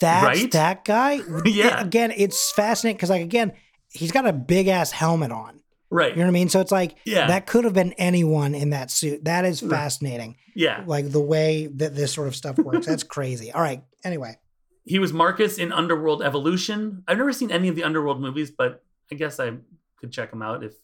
[0.00, 0.50] that's Right?
[0.52, 1.20] that guy.
[1.46, 1.80] Yeah.
[1.80, 3.52] Again, it's fascinating because like again,
[3.90, 5.60] he's got a big ass helmet on.
[5.96, 6.10] Right.
[6.12, 6.48] You know what I mean?
[6.50, 7.26] So it's like Yeah.
[7.28, 9.24] that could have been anyone in that suit.
[9.24, 10.36] That is fascinating.
[10.54, 10.84] yeah.
[10.86, 12.86] Like the way that this sort of stuff works.
[12.86, 13.50] That's crazy.
[13.52, 13.82] All right.
[14.04, 14.36] Anyway,
[14.84, 17.02] He was Marcus in Underworld Evolution.
[17.08, 19.52] I've never seen any of the Underworld movies, but I guess I
[19.98, 20.74] could check them out if,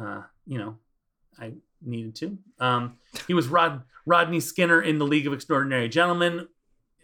[0.00, 0.76] uh, you know,
[1.38, 2.38] I needed to.
[2.58, 2.94] Um,
[3.26, 6.48] he was Rod Rodney Skinner in The League of Extraordinary Gentlemen.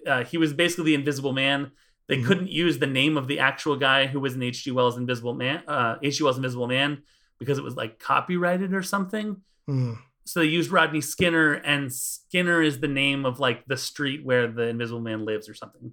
[0.07, 1.71] Uh, he was basically the Invisible Man.
[2.09, 2.25] They Mhm.
[2.27, 4.71] couldn't use the name of the actual guy who was in H.G.
[4.73, 6.25] Wells' Invisible Man, uh, H.G.
[6.25, 7.03] Wells' Invisible Man,
[7.39, 9.43] because it was like copyrighted or something.
[9.67, 9.95] Hmm.
[10.27, 14.47] So they used Rodney Skinner, and Skinner is the name of like the street where
[14.47, 15.93] the Invisible Man lives or something.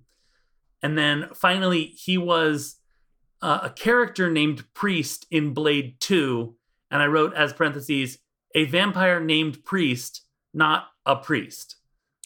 [0.81, 2.77] And then finally, he was
[3.41, 6.55] uh, a character named Priest in Blade 2.
[6.89, 8.19] And I wrote as parentheses,
[8.55, 10.23] a vampire named Priest,
[10.53, 11.77] not a priest.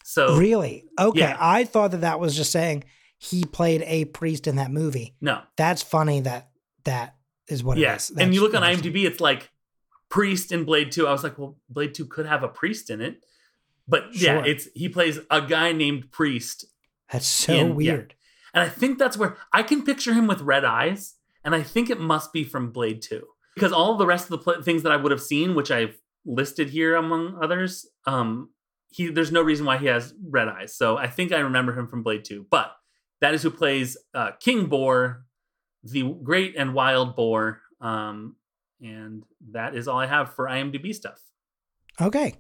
[0.04, 0.86] So, really?
[1.00, 1.20] Okay.
[1.20, 1.38] yeah.
[1.40, 2.84] I thought that that was just saying
[3.18, 5.16] he played a priest in that movie.
[5.22, 5.42] no.
[5.58, 6.50] That's funny that
[6.84, 7.16] that
[7.48, 8.12] is what it Yes.
[8.18, 8.62] and you look on.
[8.64, 9.52] IMDb, it's like
[10.10, 11.08] Priest in Blade 2.
[11.08, 13.24] I was like, well, Blade 2 could have a priest in it.
[13.88, 16.66] But yeah, it's he plays a guy named Priest
[17.12, 17.74] That's so in- yeah.
[17.74, 18.16] weird.
[18.54, 21.16] And I think that's where I can picture him with red eyes.
[21.44, 23.22] And I think it must be from Blade 2.
[23.54, 26.00] Because all the rest of the pl- things that I would have seen, which I've
[26.26, 28.50] listed here among others, um,
[28.90, 30.76] he there's no reason why he has red eyes.
[30.76, 32.48] So I think I remember him from Blade 2.
[32.50, 32.76] But
[33.22, 35.26] that is who plays uh, King Boar,
[35.86, 37.62] the great and wild boar.
[37.82, 38.36] Um,
[38.82, 41.20] and that is all I have for IMDb stuff.
[42.02, 42.34] Okay.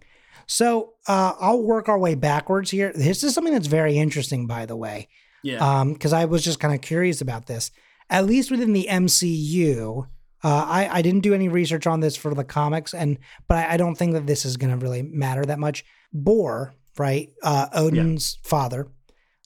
[0.47, 2.91] So uh, I'll work our way backwards here.
[2.93, 5.07] This is something that's very interesting, by the way,
[5.43, 5.57] Yeah.
[5.79, 7.71] um, because I was just kind of curious about this.
[8.09, 10.03] At least within the MCU,
[10.43, 13.73] uh, I I didn't do any research on this for the comics, and but I,
[13.73, 15.83] I don't think that this is going to really matter that much.
[16.13, 17.29] Bor, right?
[17.41, 18.87] Uh, Odin's father.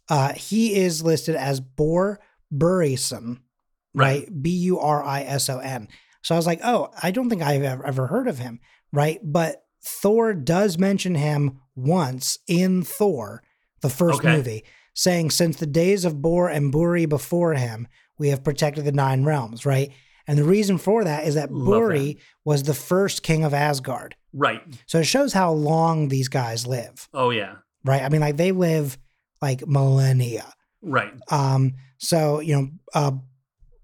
[0.10, 2.20] Uh, he is listed as Bor
[2.54, 3.38] Burison,
[3.94, 4.28] right?
[4.42, 5.88] B U R I S O N.
[6.22, 8.60] So I was like, oh, I don't think I've ever, heard of him,
[8.92, 9.20] right?
[9.24, 13.42] But Thor does mention him once in Thor,
[13.82, 14.36] the first Okay.
[14.36, 14.64] movie.
[14.94, 19.24] saying, Since the days of Bor and Buri before him, we have protected the nine
[19.24, 19.92] realms, right?
[20.28, 24.16] And the reason for that is that Love Buri was the first king of Asgard.
[24.34, 24.62] Right.
[24.88, 27.56] So it shows how long these guys live, Oh yeah.
[27.86, 28.02] right?
[28.04, 28.98] I mean, like they live
[29.42, 30.54] like millennia.
[30.82, 31.14] Right.
[31.32, 33.12] Um, so you know, uh,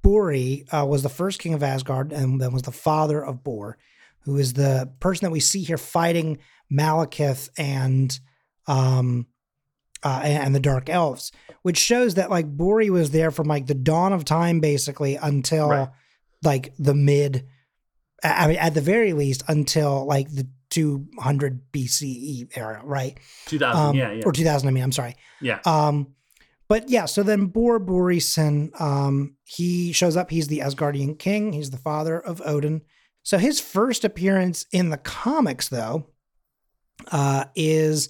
[0.06, 3.78] Buri uh, was the first king of Asgard, and then was the father of Bor,
[4.22, 6.38] who is the person that we see here fighting
[6.72, 8.18] Malekith and
[8.68, 9.26] um,
[10.04, 11.32] uh, and, the Dark Elves,
[11.64, 15.70] which shows that like Buri was there from like the dawn of time, basically, until
[15.70, 15.90] Right.
[16.44, 17.48] like the mid.
[18.24, 23.18] I mean, at the very least, until like the 200 BCE era, right?
[23.46, 23.86] Two thousand.
[23.90, 24.12] Um, yeah.
[24.12, 24.24] Yeah.
[24.26, 24.68] Or 2000.
[24.68, 25.16] I mean, I'm sorry.
[25.42, 25.60] yeah.
[25.66, 26.14] Um,
[26.68, 30.32] but yeah, so then Bor Borison, um, he shows up.
[30.32, 31.54] He's the Asgardian king.
[31.54, 32.82] He's the father of Odin.
[33.24, 36.08] So his first appearance in the comics, though,
[37.12, 38.10] uh, is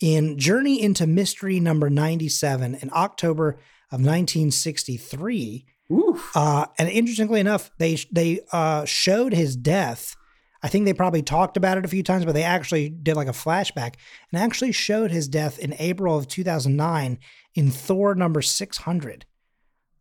[0.00, 3.50] in Journey into Mystery number 97 in October
[3.90, 5.66] of 1963.
[5.92, 6.30] Oof.
[6.34, 10.16] Uh, and interestingly enough, they they uh, showed his death.
[10.64, 13.28] I think they probably talked about it a few times, but they actually did like
[13.28, 13.96] a flashback
[14.32, 17.18] and actually showed his death in April of 2009
[17.54, 19.26] in Thor number 600,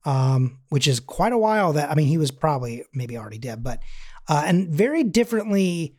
[0.06, 1.74] um, which is quite a while.
[1.74, 3.82] That I mean, he was probably maybe already dead, but
[4.30, 5.96] uh, and very differently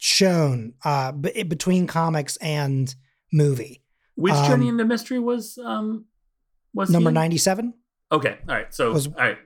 [0.00, 2.94] shown uh, b- between comics and
[3.32, 3.82] movie.
[4.14, 6.04] Which um, journey into mystery was um
[6.72, 7.14] was Number in?
[7.14, 7.74] 97.
[8.12, 8.38] Okay.
[8.48, 8.72] All right.
[8.72, 9.38] So was- all right.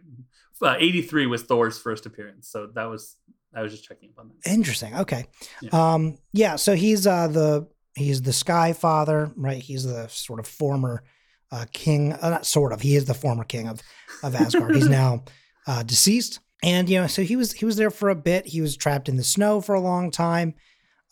[0.61, 2.49] Uh, Eighty three was Thor's first appearance.
[2.49, 3.17] So that was
[3.55, 4.51] I was just checking up on that.
[4.51, 4.95] Interesting.
[4.95, 5.27] Okay.
[5.63, 5.95] Yeah.
[5.95, 9.63] Um yeah, so he's uh the he's the Sky Father, right?
[9.63, 11.03] He's the sort of former
[11.51, 12.81] uh king, uh, not sort of.
[12.81, 13.81] He is the former king of
[14.23, 14.75] of Asgard.
[14.77, 15.25] he's now
[15.67, 16.41] uh deceased.
[16.63, 18.47] And you know, so he was he was there for a bit.
[18.47, 20.55] He was trapped in the snow for a long time.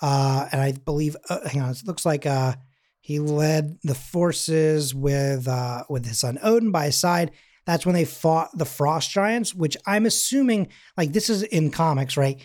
[0.03, 2.55] Uh and I believe uh, hang on, it looks like uh
[3.01, 7.31] he led the forces with uh with his son Odin by his side.
[7.66, 12.16] That's when they fought the frost giants, which I'm assuming like this is in comics,
[12.16, 12.40] right?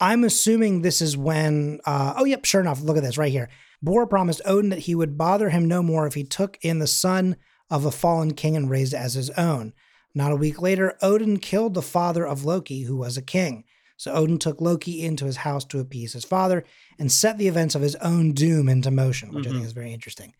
[0.00, 2.82] I'm assuming this is when, uh, oh, yep, sure enough.
[2.82, 3.48] Look at this right here.
[3.80, 6.86] Bor promised Odin that he would bother him no more if he took in the
[6.86, 7.36] son
[7.70, 9.72] of a fallen king and raised it as his own.
[10.14, 13.64] Not a week later, Odin killed the father of Loki, who was a king.
[13.96, 16.64] So Odin took Loki into his house to appease his father
[16.98, 19.66] and set the events of his own doom into motion, which I think Mhm.
[19.66, 20.34] is very interesting.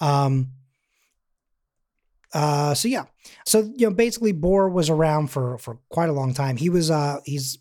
[0.00, 0.52] Um,
[2.34, 3.04] uh, so yeah,
[3.46, 6.56] so you know, basically, Bor was around for for quite a long time.
[6.56, 7.58] He was, uh, he's,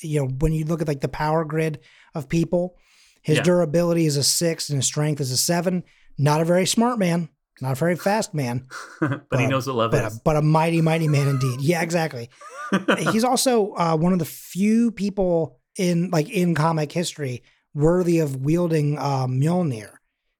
[0.00, 1.80] you know, when you look at like the power grid
[2.14, 2.76] of people,
[3.22, 3.42] his Yeah.
[3.44, 5.84] durability is a six and his strength is a seven.
[6.18, 7.28] Not a very smart man,
[7.60, 8.66] not a very fast man,
[9.00, 10.18] but he Uh, knows what love but a, is.
[10.24, 11.60] but a mighty, mighty man indeed.
[11.60, 12.30] Yeah, exactly.
[12.98, 17.42] He's also uh, one of the few people in like in comic history
[17.74, 19.93] worthy of wielding uh, Mjolnir.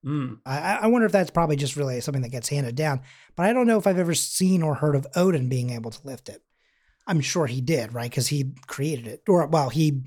[0.04, 0.38] Mm.
[0.44, 3.00] I, I wonder if that's probably just really something that gets handed down.
[3.36, 6.06] But I don't know if I've ever seen or heard of Odin being able to
[6.06, 6.42] lift it.
[7.06, 8.10] I'm sure he did, right?
[8.10, 10.02] Because he created it, or well, he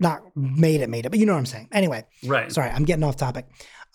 [0.00, 1.10] not made it, made it.
[1.10, 1.68] But you know what I'm saying.
[1.72, 2.50] Anyway, Right.
[2.52, 3.46] sorry, I'm getting off topic.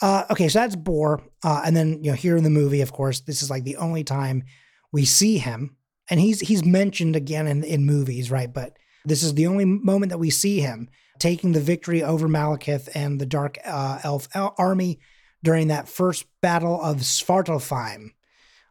[0.01, 2.91] Uh, okay, so that's Bor, uh, and then you know here in the movie, of
[2.91, 4.43] course, this is like the only time
[4.91, 5.75] we see him,
[6.09, 8.51] and he's he's mentioned again in in movies, right?
[8.51, 12.89] But this is the only moment that we see him taking the victory over Malekith
[12.95, 14.99] and the Dark uh, Elf al- army
[15.43, 18.09] during that first battle of Svartalfheim.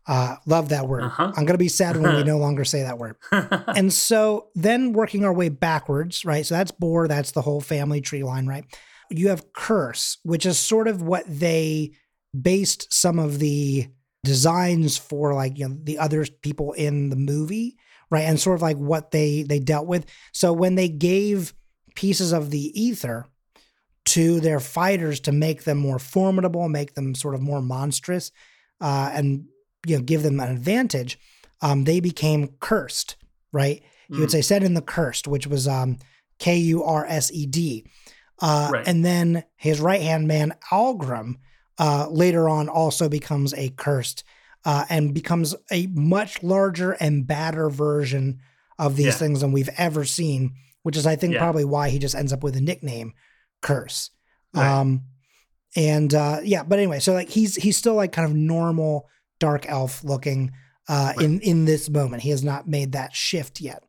[0.07, 1.05] Uh, love that word.
[1.05, 1.33] Uh-huh.
[1.37, 3.16] I'm gonna be sad when we no longer say that word.
[3.33, 6.44] And so then working our way backwards, right?
[6.44, 8.64] So that's Bor, that's the whole family tree line, right?
[9.11, 11.92] You have Kurse, which is sort of what they
[12.38, 13.88] based some of the
[14.24, 17.76] designs for like, you know, the other people in the movie,
[18.11, 18.22] right?
[18.22, 20.07] And sort of like what they they dealt with.
[20.33, 21.55] So when they gave
[21.94, 23.26] pieces of the ether
[24.05, 28.33] to their fighters to make them more formidable, make them sort of more monstrous,
[28.81, 29.46] uh, and
[29.87, 31.18] you know, give them an advantage,
[31.61, 33.16] um, they became cursed,
[33.52, 33.83] right?
[34.09, 34.33] You would Mm.
[34.33, 35.98] say set in the Kursed, which was um,
[36.38, 37.87] K U R S E D.
[38.40, 38.87] Uh, Right.
[38.87, 41.37] And then his right hand man, Algrim,
[41.78, 44.24] uh, later on also becomes a cursed
[44.64, 48.38] uh, and becomes a much larger and badder version
[48.78, 49.12] of these Yeah.
[49.12, 51.40] things than we've ever seen, which is, I think, Yeah.
[51.40, 53.12] probably why he just ends up with a nickname
[53.62, 54.10] Kurse.
[54.54, 54.66] Right.
[54.80, 55.04] Um,
[55.76, 59.08] and uh, yeah, but anyway, so like he's he's still like kind of normal
[59.40, 60.52] dark elf looking
[60.88, 62.22] uh, in in this moment.
[62.22, 63.82] He has not made that shift yet.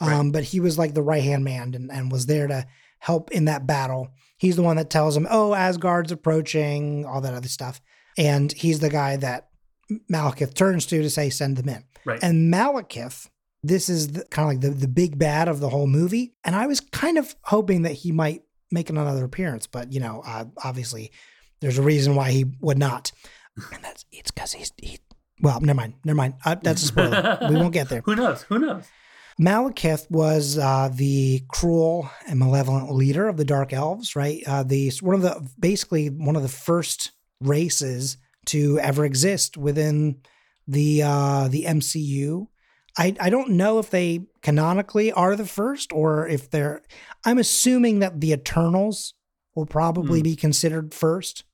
[0.00, 0.32] Um, Right.
[0.32, 2.66] But he was like the right hand man and, and was there to
[2.98, 4.08] help in that battle.
[4.36, 7.80] He's the one that tells him, "Oh, Asgard's approaching," all that other stuff,
[8.18, 9.48] and he's the guy that
[10.12, 12.18] Malekith turns to to say, "Send them in." right.
[12.22, 13.28] And Malekith,
[13.62, 16.34] this is the, kind of like the, the big bad of the whole movie.
[16.44, 20.22] And I was kind of hoping that he might make another appearance, but you know,
[20.26, 21.12] uh, obviously
[21.60, 23.12] there's a reason why he would not.
[23.72, 24.98] and that's it's because he's he.
[25.40, 26.34] Well, never mind, never mind.
[26.44, 27.38] Uh, that's a spoiler.
[27.48, 28.00] we won't get there.
[28.04, 28.42] Who knows?
[28.42, 28.84] Who knows?
[29.40, 34.42] Malekith was uh, the cruel and malevolent leader of the Dark Elves, right?
[34.46, 40.20] Uh, the one of the basically one of the first races to ever exist within
[40.66, 42.46] the uh, the MCU.
[42.98, 46.82] I I don't know if they canonically are the first or if they're.
[47.24, 49.14] I'm assuming that the Eternals
[49.54, 50.24] will probably Hmm.
[50.24, 51.44] be considered first.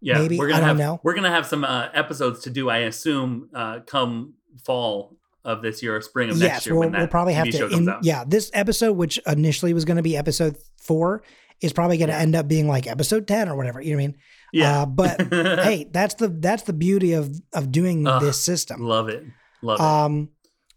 [0.00, 0.38] Yeah, Maybe.
[0.38, 1.00] we're gonna don't have know.
[1.02, 2.68] we're gonna have some uh, episodes to do.
[2.70, 7.06] I assume uh, come fall of this year or spring of next year we'll, we'll
[7.08, 7.68] probably have to.
[7.68, 11.22] In, yeah, this episode, which initially was going to be episode four,
[11.60, 12.20] is probably going to Yeah.
[12.20, 13.80] end up being like episode ten or whatever.
[13.80, 14.16] You know what I mean?
[14.52, 14.82] yeah.
[14.82, 18.82] Uh, but hey, that's the that's the beauty of of doing Ugh, this system.
[18.82, 19.24] love it,
[19.62, 19.82] love it.
[19.82, 20.28] Um,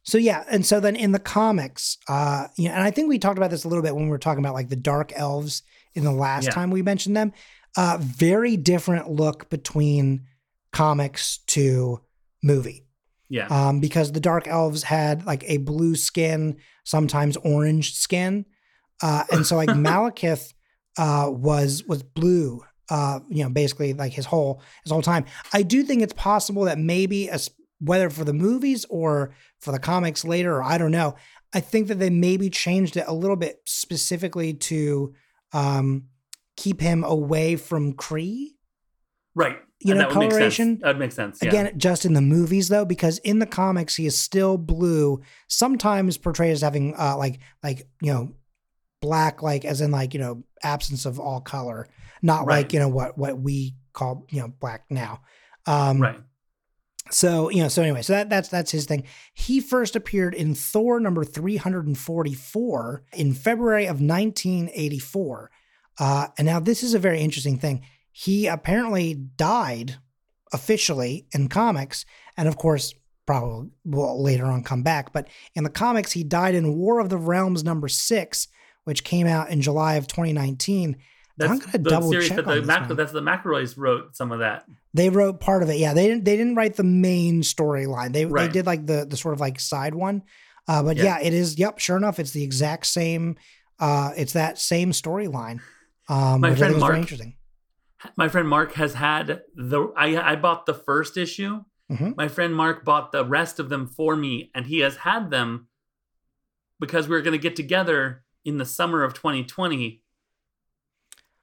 [0.04, 3.20] so yeah, and so then in the comics, uh, you know, and I think we
[3.20, 5.64] talked about this a little bit when we were talking about like the dark elves
[5.94, 6.52] in the last Yeah.
[6.52, 7.34] time we mentioned them.
[7.78, 10.26] Uh, very different look between
[10.74, 12.02] comics to
[12.44, 12.86] movie
[13.30, 18.46] yeah, um, because the dark elves had like a blue skin, sometimes orange skin,
[19.02, 20.54] uh, and so like Malekith
[20.98, 22.62] uh, was was blue.
[22.90, 25.24] Uh, you know, basically like his whole his whole time.
[25.54, 29.80] I do think it's possible that maybe as whether for the movies or for the
[29.80, 31.15] comics later, or I don't know.
[31.54, 35.13] I think that they maybe changed it a little bit specifically to
[35.54, 36.06] um,
[36.58, 38.47] keep him away from Kree.
[39.36, 39.58] right.
[39.80, 41.39] you And know, that coloration- That would make sense.
[41.41, 41.50] Yeah.
[41.50, 45.21] Again, just in the movies though, because in the comics he is still blue.
[45.47, 48.32] Sometimes portrayed as having uh, like like you know
[49.02, 51.88] black, like as in like you know absence of all color,
[52.21, 52.58] not Right.
[52.58, 55.21] like you know what what we call you know black now.
[55.65, 56.19] Um, right.
[57.12, 59.04] So you know, so anyway, so that that's that's his thing.
[59.34, 64.69] He first appeared in Thor number three hundred and forty four in February of nineteen
[64.74, 65.52] eighty four.
[66.00, 67.86] Uh, and now this is a very interesting thing.
[68.12, 69.97] He apparently died
[70.54, 72.06] officially in comics,
[72.38, 72.93] and of course,
[73.26, 75.12] probably will later on come back.
[75.12, 78.47] But in the comics, he died in War of the Realms number six,
[78.86, 80.97] which came out in July of twenty nineteen.
[81.39, 82.46] I'm gonna double check that
[82.88, 84.65] the that's the McElroys wrote some of that.
[84.94, 85.78] They wrote part of it.
[85.78, 86.26] Yeah, they didn't.
[86.26, 88.13] They didn't write the main storyline.
[88.13, 90.24] They they did like the the sort of like side one.
[90.67, 91.04] Uh, but Yeah.
[91.04, 91.20] yeah.
[91.22, 91.58] it is.
[91.58, 93.38] Yep, sure enough, it's the exact same.
[93.80, 95.60] Uh, it's that same storyline.
[96.08, 97.36] Um, My friend Mark- interesting.
[98.17, 99.91] My friend Mark has had the.
[99.98, 101.63] I I bought the first issue.
[101.91, 102.15] Mhm.
[102.15, 105.67] My friend Mark bought the rest of them for me, and he has had them
[106.80, 110.01] because we were going to get together in the summer of 2020,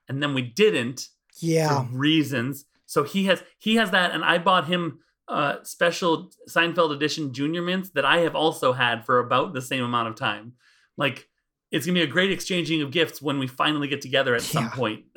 [0.09, 1.09] and then we didn't.
[1.41, 2.65] Yeah, for reasons.
[2.87, 7.63] So he has he has that, and I bought him uh special Seinfeld edition junior
[7.63, 10.55] mints that I have also had for about the same amount of time.
[10.97, 11.29] Like
[11.71, 14.71] it's gonna be a great exchanging of gifts when we finally get together at some
[14.71, 15.05] point.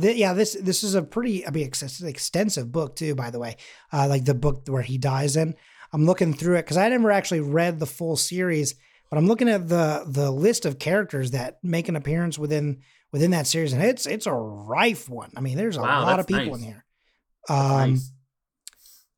[0.00, 0.32] Th- yeah.
[0.32, 1.46] This this is a pretty.
[1.46, 3.14] I mean, ex- extensive book too.
[3.14, 3.56] By the way,
[3.92, 5.54] uh, like the book where he dies in.
[5.92, 8.74] I'm looking through it because I never actually read the full series,
[9.10, 12.80] but I'm looking at the the list of characters that make an appearance within
[13.12, 15.30] within that series, and it's it's a rife one.
[15.36, 16.60] I mean, there's a Wow, lot of people nice.
[16.60, 16.84] in here.
[17.48, 18.12] Um, Nice.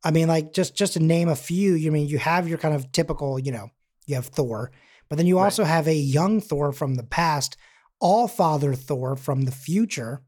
[0.02, 1.74] I mean, like just just to name a few.
[1.74, 3.68] You mean you have your kind of typical, you know,
[4.06, 4.72] you have Thor,
[5.08, 5.44] but then you Right.
[5.44, 7.56] also have a young Thor from the past,
[8.00, 10.22] All Father Thor from the future,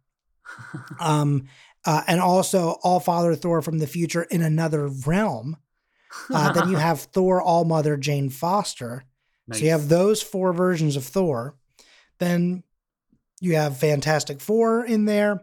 [1.01, 1.45] um,
[1.85, 5.57] uh, and also All Father Thor from the future in another realm.
[6.31, 9.05] Uh, then you have Thor All Mother Jane Foster.
[9.53, 11.57] So you have those four versions of Thor.
[12.19, 12.63] Then
[13.43, 15.41] you have Fantastic Four in there.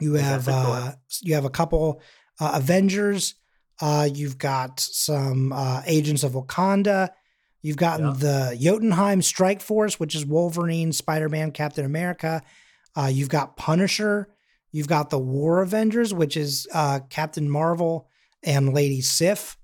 [0.00, 2.00] You have uh, you have a couple
[2.40, 3.34] uh, Avengers.
[3.80, 7.10] Uh, you've got some uh, Agents of Wakanda.
[7.62, 8.12] You've gotten Yeah.
[8.50, 12.42] the Jotunheim Strike Force, which is Wolverine, Spider Man, Captain America.
[12.96, 14.28] Uh, you've got Punisher.
[14.72, 18.08] You've got the War Avengers, which is uh, Captain Marvel
[18.42, 19.58] and Lady Sif.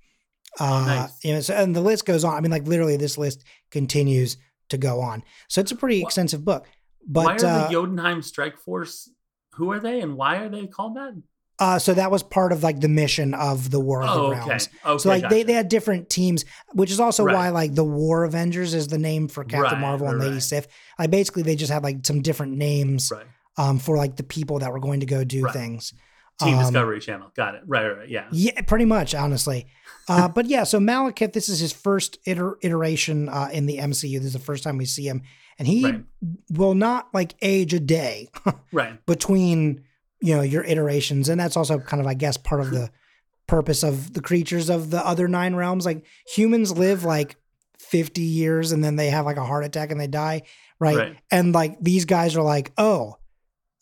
[0.60, 1.24] Uh, nice.
[1.24, 2.34] you know, so, and the list goes on.
[2.34, 4.36] I mean, like literally, this list continues
[4.68, 5.22] to go on.
[5.48, 6.66] So it's a pretty extensive book.
[7.11, 9.11] Why are uh, the Jotunheim Strike Force?
[9.54, 11.14] Who are they, and why are they called that?
[11.59, 14.36] uh, so that was part of like the mission of the War of Oh, the
[14.36, 14.48] okay.
[14.48, 14.68] Realms.
[14.84, 14.98] Okay.
[14.98, 15.44] So like they, gotcha.
[15.46, 16.44] they had different teams,
[16.74, 17.34] which is also Right.
[17.34, 20.40] why like the War Avengers is the name for Captain Right, Marvel and right, Lady.
[20.40, 20.66] Sif.
[20.98, 23.11] Like basically they just had like some different names
[23.57, 25.94] um, for like the people that were going to go do things.
[26.40, 27.32] Team Um, Discovery Channel.
[27.34, 27.62] Got it.
[27.66, 27.86] Right.
[27.88, 27.98] Right.
[28.00, 28.09] right.
[28.11, 28.26] Yeah.
[28.32, 29.66] Yeah, pretty much, honestly.
[30.11, 34.18] Uh, but yeah, so Malekith, this is his first iter- iteration uh, in the MCU.
[34.18, 35.22] This is the first time we see him,
[35.59, 36.04] and he Right.
[36.50, 38.28] will not like age a day
[38.72, 39.04] Right.
[39.07, 39.82] between
[40.20, 42.90] you know your iterations, and that's also kind of, I guess, part of the
[43.46, 45.84] purpose of the creatures of the other nine realms.
[45.86, 47.36] Like humans live like
[47.78, 50.42] fifty years, and then they have like a heart attack and they die,
[50.80, 50.96] right?
[50.96, 51.16] Right.
[51.30, 53.16] And like these guys are like, oh.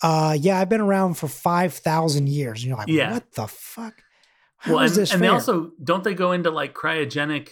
[0.02, 2.60] Uh, yeah, I've been around for five thousand years.
[2.60, 3.12] And you're like, Yeah.
[3.12, 3.94] what the fuck?
[4.58, 7.50] How well, and, and they also don't they go into like cryogenic?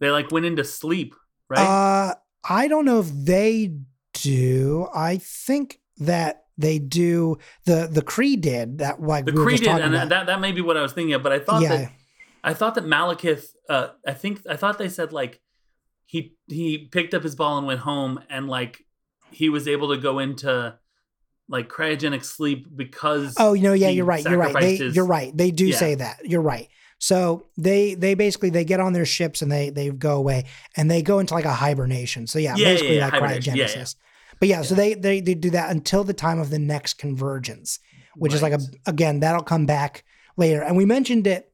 [0.00, 1.14] They like went into sleep,
[1.48, 1.60] right?
[1.60, 2.14] Uh,
[2.48, 3.74] I don't know if they
[4.14, 4.88] do.
[4.94, 7.38] I think that they do.
[7.64, 9.00] The the Kree did that.
[9.02, 10.08] Like the we were just did, and about.
[10.10, 11.22] that that may be what I was thinking of.
[11.22, 11.92] But I thought yeah, that
[12.42, 13.46] I thought that Malekith.
[13.68, 15.40] Uh, I think I thought they said like
[16.06, 18.84] he he picked up his ball and went home, and like
[19.30, 20.78] he was able to go into
[21.48, 24.24] like cryogenic sleep because Oh, you know, yeah, you're right.
[24.24, 24.54] You're right.
[24.54, 25.36] They, his- you're right.
[25.36, 25.76] They do Yeah.
[25.76, 26.20] say that.
[26.24, 26.68] You're right.
[27.04, 30.90] So they they basically they get on their ships and they they go away and
[30.90, 32.26] they go into like a hibernation.
[32.26, 33.12] So yeah, Yeah, basically yeah, like.
[33.12, 33.96] Yeah, cryogenesis.
[34.40, 37.78] But yeah, so they, they they do that until the time of the next convergence,
[38.16, 40.02] which is like a again that'll come back
[40.38, 40.62] later.
[40.62, 41.52] And we mentioned it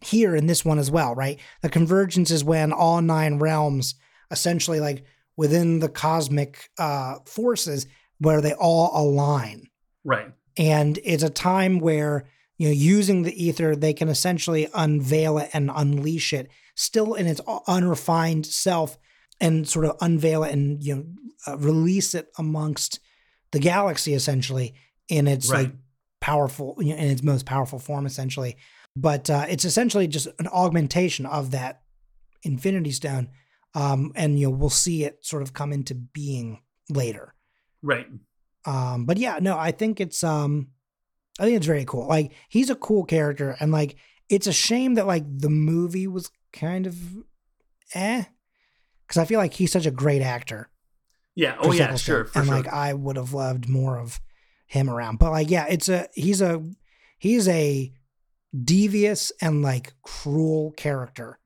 [0.00, 1.38] here in this one as well, right?
[1.62, 3.94] The convergence is when all nine realms
[4.32, 5.04] essentially like
[5.36, 7.86] within the cosmic uh forces
[8.18, 9.68] where they all align
[10.02, 10.32] right.
[10.56, 12.24] and it's a time where
[12.58, 17.26] you know using the ether they can essentially unveil it and unleash it still in
[17.26, 18.98] its unrefined self
[19.40, 21.04] and sort of unveil it and you know
[21.46, 23.00] uh, release it amongst
[23.52, 24.74] the galaxy essentially
[25.08, 25.64] in its Right.
[25.66, 25.74] like
[26.20, 28.56] powerful you know, in its most powerful form essentially
[28.96, 31.82] but uh, it's essentially just an augmentation of that
[32.44, 33.28] infinity stone
[33.74, 37.34] um, and you know we'll see it sort of come into being later
[37.82, 38.06] Right.
[38.64, 40.68] um, but yeah, no, I think it's um
[41.38, 42.06] I think it's very cool.
[42.06, 43.96] Like he's a cool character and like
[44.28, 46.96] it's a shame that like the movie was kind of
[47.94, 48.24] eh.
[49.08, 50.70] Cause I feel like he's such a great actor.
[51.34, 51.56] Yeah.
[51.58, 51.94] Oh yeah.
[51.96, 52.28] Sure.
[52.34, 52.54] And sure.
[52.54, 54.20] like I would have loved more of
[54.66, 55.18] him around.
[55.18, 56.62] But like, yeah, it's a he's a
[57.18, 57.92] he's a
[58.64, 61.38] devious and like cruel character.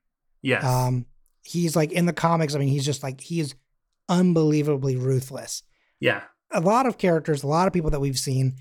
[0.43, 0.65] yes.
[0.65, 1.07] Um
[1.43, 3.55] he's like in the comics, I mean, he's just like he is
[4.09, 5.63] unbelievably ruthless
[6.01, 6.23] yeah.
[6.53, 8.57] a lot of characters, a lot of people that we've seen.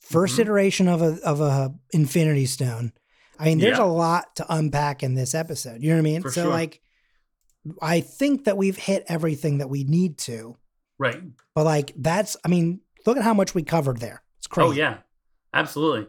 [0.00, 0.40] 1st Mhm.
[0.40, 2.92] iteration of a of a Infinity Stone.
[3.38, 3.84] I mean, there's Yeah.
[3.84, 5.82] a lot to unpack in this episode.
[5.82, 6.22] You know what I mean?
[6.22, 6.50] For so sure.
[6.50, 6.80] like
[7.82, 10.56] I think that we've hit everything that we need to.
[10.98, 11.22] Right.
[11.54, 14.22] But like that's I mean, look at how much we covered there.
[14.38, 14.68] It's crazy.
[14.68, 14.98] Oh yeah,
[15.52, 16.06] absolutely.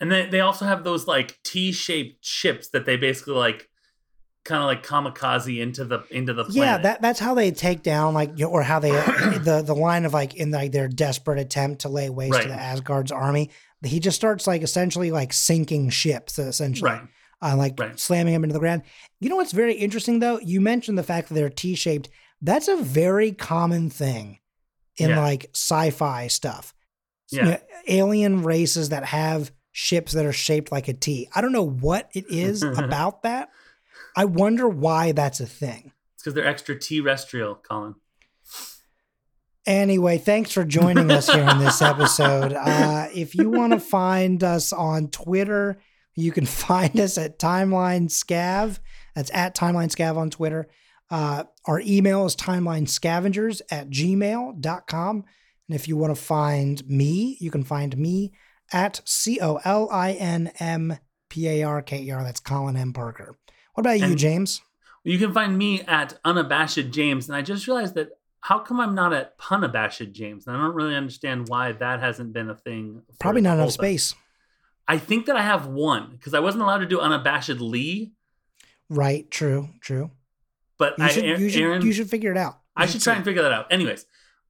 [0.00, 3.68] And then they also have those like T-shaped ships that they basically like
[4.46, 6.56] kind of like kamikaze into the into the planet.
[6.56, 8.90] Yeah, that that's how they take down like or how they
[9.38, 12.42] the the line of like in like their desperate attempt to lay waste Right.
[12.44, 13.50] to the Asgard's army.
[13.84, 16.90] He just starts like essentially like sinking ships essentially.
[16.90, 17.02] right.
[17.42, 17.98] uh, like Right.
[18.00, 18.82] slamming them into the ground.
[19.20, 20.38] You know what's very interesting though?
[20.40, 22.08] You mentioned the fact that they're T-shaped.
[22.40, 24.38] That's a very common thing
[24.96, 25.20] in Yeah.
[25.20, 26.72] like sci-fi stuff.
[27.30, 27.44] You Yeah.
[27.44, 31.28] know, alien races that have ships that are shaped like a T.
[31.34, 33.50] I don't know what it is about that.
[34.16, 35.92] I wonder why that's a thing.
[36.14, 37.96] It's because they're extra terrestrial, Colin.
[39.66, 42.52] Anyway, thanks for joining us here in this episode.
[42.54, 45.78] Uh, if you want to find us on Twitter,
[46.14, 48.78] you can find us at Timeline Scav.
[49.14, 50.68] That's at Timeline Scav on Twitter.
[51.10, 55.24] Uh, our email is timelinescavengers at gmail.com.
[55.68, 58.32] And if you want to find me, you can find me
[58.72, 60.98] at C O L I N M
[61.28, 62.22] P A R K E R.
[62.22, 62.92] That's Colin M.
[62.92, 63.36] Parker.
[63.76, 64.62] What about you, James?
[65.04, 68.08] You can find me at unabashed James, and I just realized that
[68.40, 70.46] how come I'm not at punabashed James?
[70.46, 73.02] And I don't really understand why that hasn't been a thing.
[73.20, 74.14] Probably not enough space.
[74.88, 78.12] I think that I have one because I wasn't allowed to do unabashed Lee,
[78.88, 79.30] Right.
[79.30, 79.68] True.
[79.82, 80.10] True.
[80.78, 82.54] but You I, should, you, should, Aaron, you should figure it out.
[82.78, 83.70] You I should try and figure that out.
[83.70, 84.06] Anyways,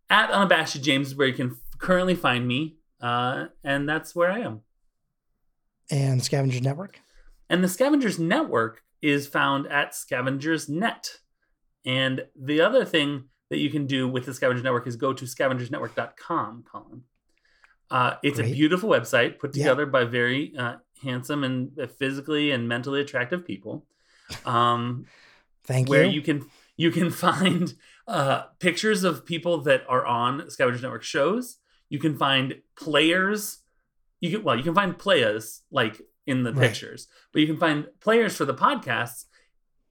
[0.08, 4.40] at unabashed James is where you can currently find me, uh, and that's where I
[4.40, 4.60] am.
[5.90, 7.00] and Scavengers Network.
[7.50, 11.18] And the Scavengers Network is found at Scavengers Net.
[11.84, 15.24] And the other thing that you can do with the Scavengers Network is go to
[15.24, 17.02] scavengersnetwork.com, Colin.
[17.90, 18.50] Uh, it's Great.
[18.50, 19.64] a beautiful website put Yeah.
[19.64, 23.86] together by very uh, handsome and physically and mentally attractive people.
[24.44, 25.07] Um,
[25.64, 26.12] Thank where you.
[26.12, 26.46] you can
[26.76, 27.74] you can find
[28.09, 31.59] uh, pictures of people that are on Scavengers Network shows.
[31.88, 33.59] You can find players.
[34.20, 36.68] You can well, you can find players like in the Right.
[36.68, 39.24] pictures, but you can find players for the podcasts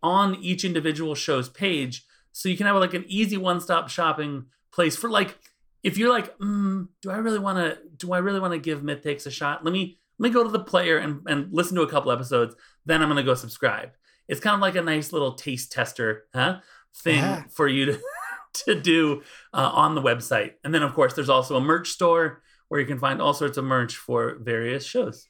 [0.04, 4.96] on each individual show's page, so you can have like an easy one-stop shopping place
[4.96, 5.38] for like
[5.84, 7.78] if you're like, mm, do I really want to?
[7.98, 9.64] Do I really want to give Myth Takes a shot?
[9.64, 12.56] Let me let me go to the player and and listen to a couple episodes.
[12.86, 13.92] Then I'm gonna go subscribe.
[14.28, 16.60] It's kind of like a nice little taste tester, huh?
[17.04, 17.44] Thing Yeah.
[17.52, 18.00] for you to
[18.66, 19.22] to do
[19.54, 20.54] uh, on the website.
[20.64, 23.58] And then of course there's also a merch store where you can find all sorts
[23.58, 25.28] of merch for various shows.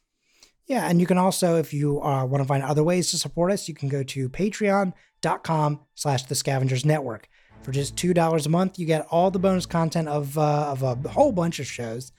[0.68, 3.51] Yeah, and you can also, if you uh, want to find other ways to support
[3.51, 7.28] us, you can go to patreon.com slash the scavengers network.
[7.63, 10.95] For just $2 a month, you get all the bonus content of, uh, of a
[11.09, 12.11] whole bunch of shows,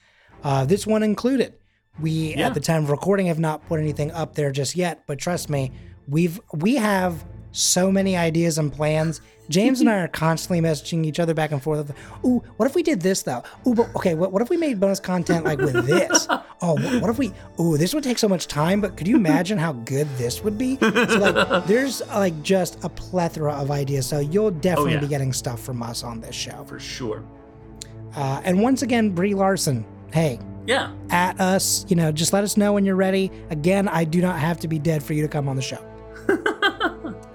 [0.43, 1.53] uh, this one included.
[1.99, 2.47] We, Yeah.
[2.47, 5.49] at the time of recording, have not put anything up there just yet, but trust
[5.49, 5.71] me,
[6.07, 9.19] we've we have so many ideas and plans.
[9.49, 11.91] James and I are constantly messaging each other back and forth.
[12.25, 13.43] Ooh, what if we did this though?
[13.65, 16.27] Ooh, but okay, what, what if we made bonus content like with this?
[16.59, 17.31] Oh, what, if we?
[17.59, 20.57] Ooh, this would take so much time, but could you imagine how good this would
[20.57, 20.75] be?
[20.79, 24.07] So like, there's like just a plethora of ideas.
[24.07, 25.01] So you'll definitely yeah.
[25.01, 26.63] be getting stuff from us on this show.
[26.63, 27.23] For sure.
[28.15, 30.93] Uh, and once again, Brie Larson, hey, Yeah.
[31.11, 31.85] at us.
[31.89, 33.31] You know, just let us know when you're ready.
[33.51, 35.83] Again, I do not have to be dead for you to come on the show.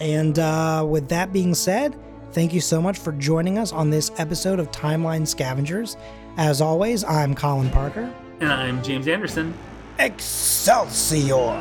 [0.02, 1.96] And uh, with that being said,
[2.32, 5.96] thank you so much for joining us on this episode of Timeline Scavengers.
[6.36, 8.12] As always, I'm Colin Parker.
[8.40, 9.54] And I'm James Anderson.
[10.00, 11.52] Excelsior!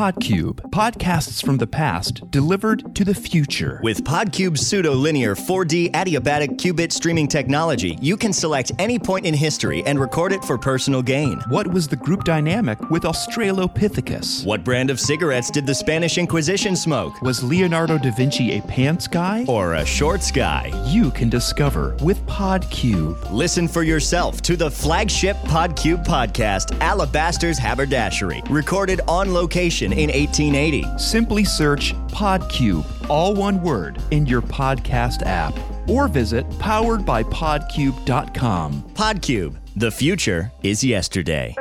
[0.00, 3.78] Podcube, podcasts from the past delivered to the future.
[3.82, 9.82] With Podcube's pseudo-linear 4D adiabatic qubit streaming technology, you can select any point in history
[9.84, 11.38] and record it for personal gain.
[11.50, 14.46] What was the group dynamic with Australopithecus?
[14.46, 17.20] What brand of cigarettes did the Spanish Inquisition smoke?
[17.20, 19.44] Was Leonardo da Vinci a pants guy?
[19.48, 20.72] Or a shorts guy?
[20.86, 23.30] You can discover with Podcube.
[23.30, 30.84] Listen for yourself to the flagship Podcube podcast, Alabaster's Haberdashery, recorded on location in 1880.
[30.98, 35.56] Simply search Podcube, all one word, in your podcast app.
[35.88, 38.82] Or visit poweredbypodcube.com.
[38.94, 41.54] Podcube, the future is yesterday.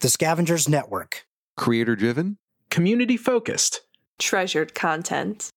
[0.00, 1.24] The Scavengers Network.
[1.56, 2.36] Creator driven?
[2.70, 3.80] Community focused.
[4.18, 5.48] Treasured content.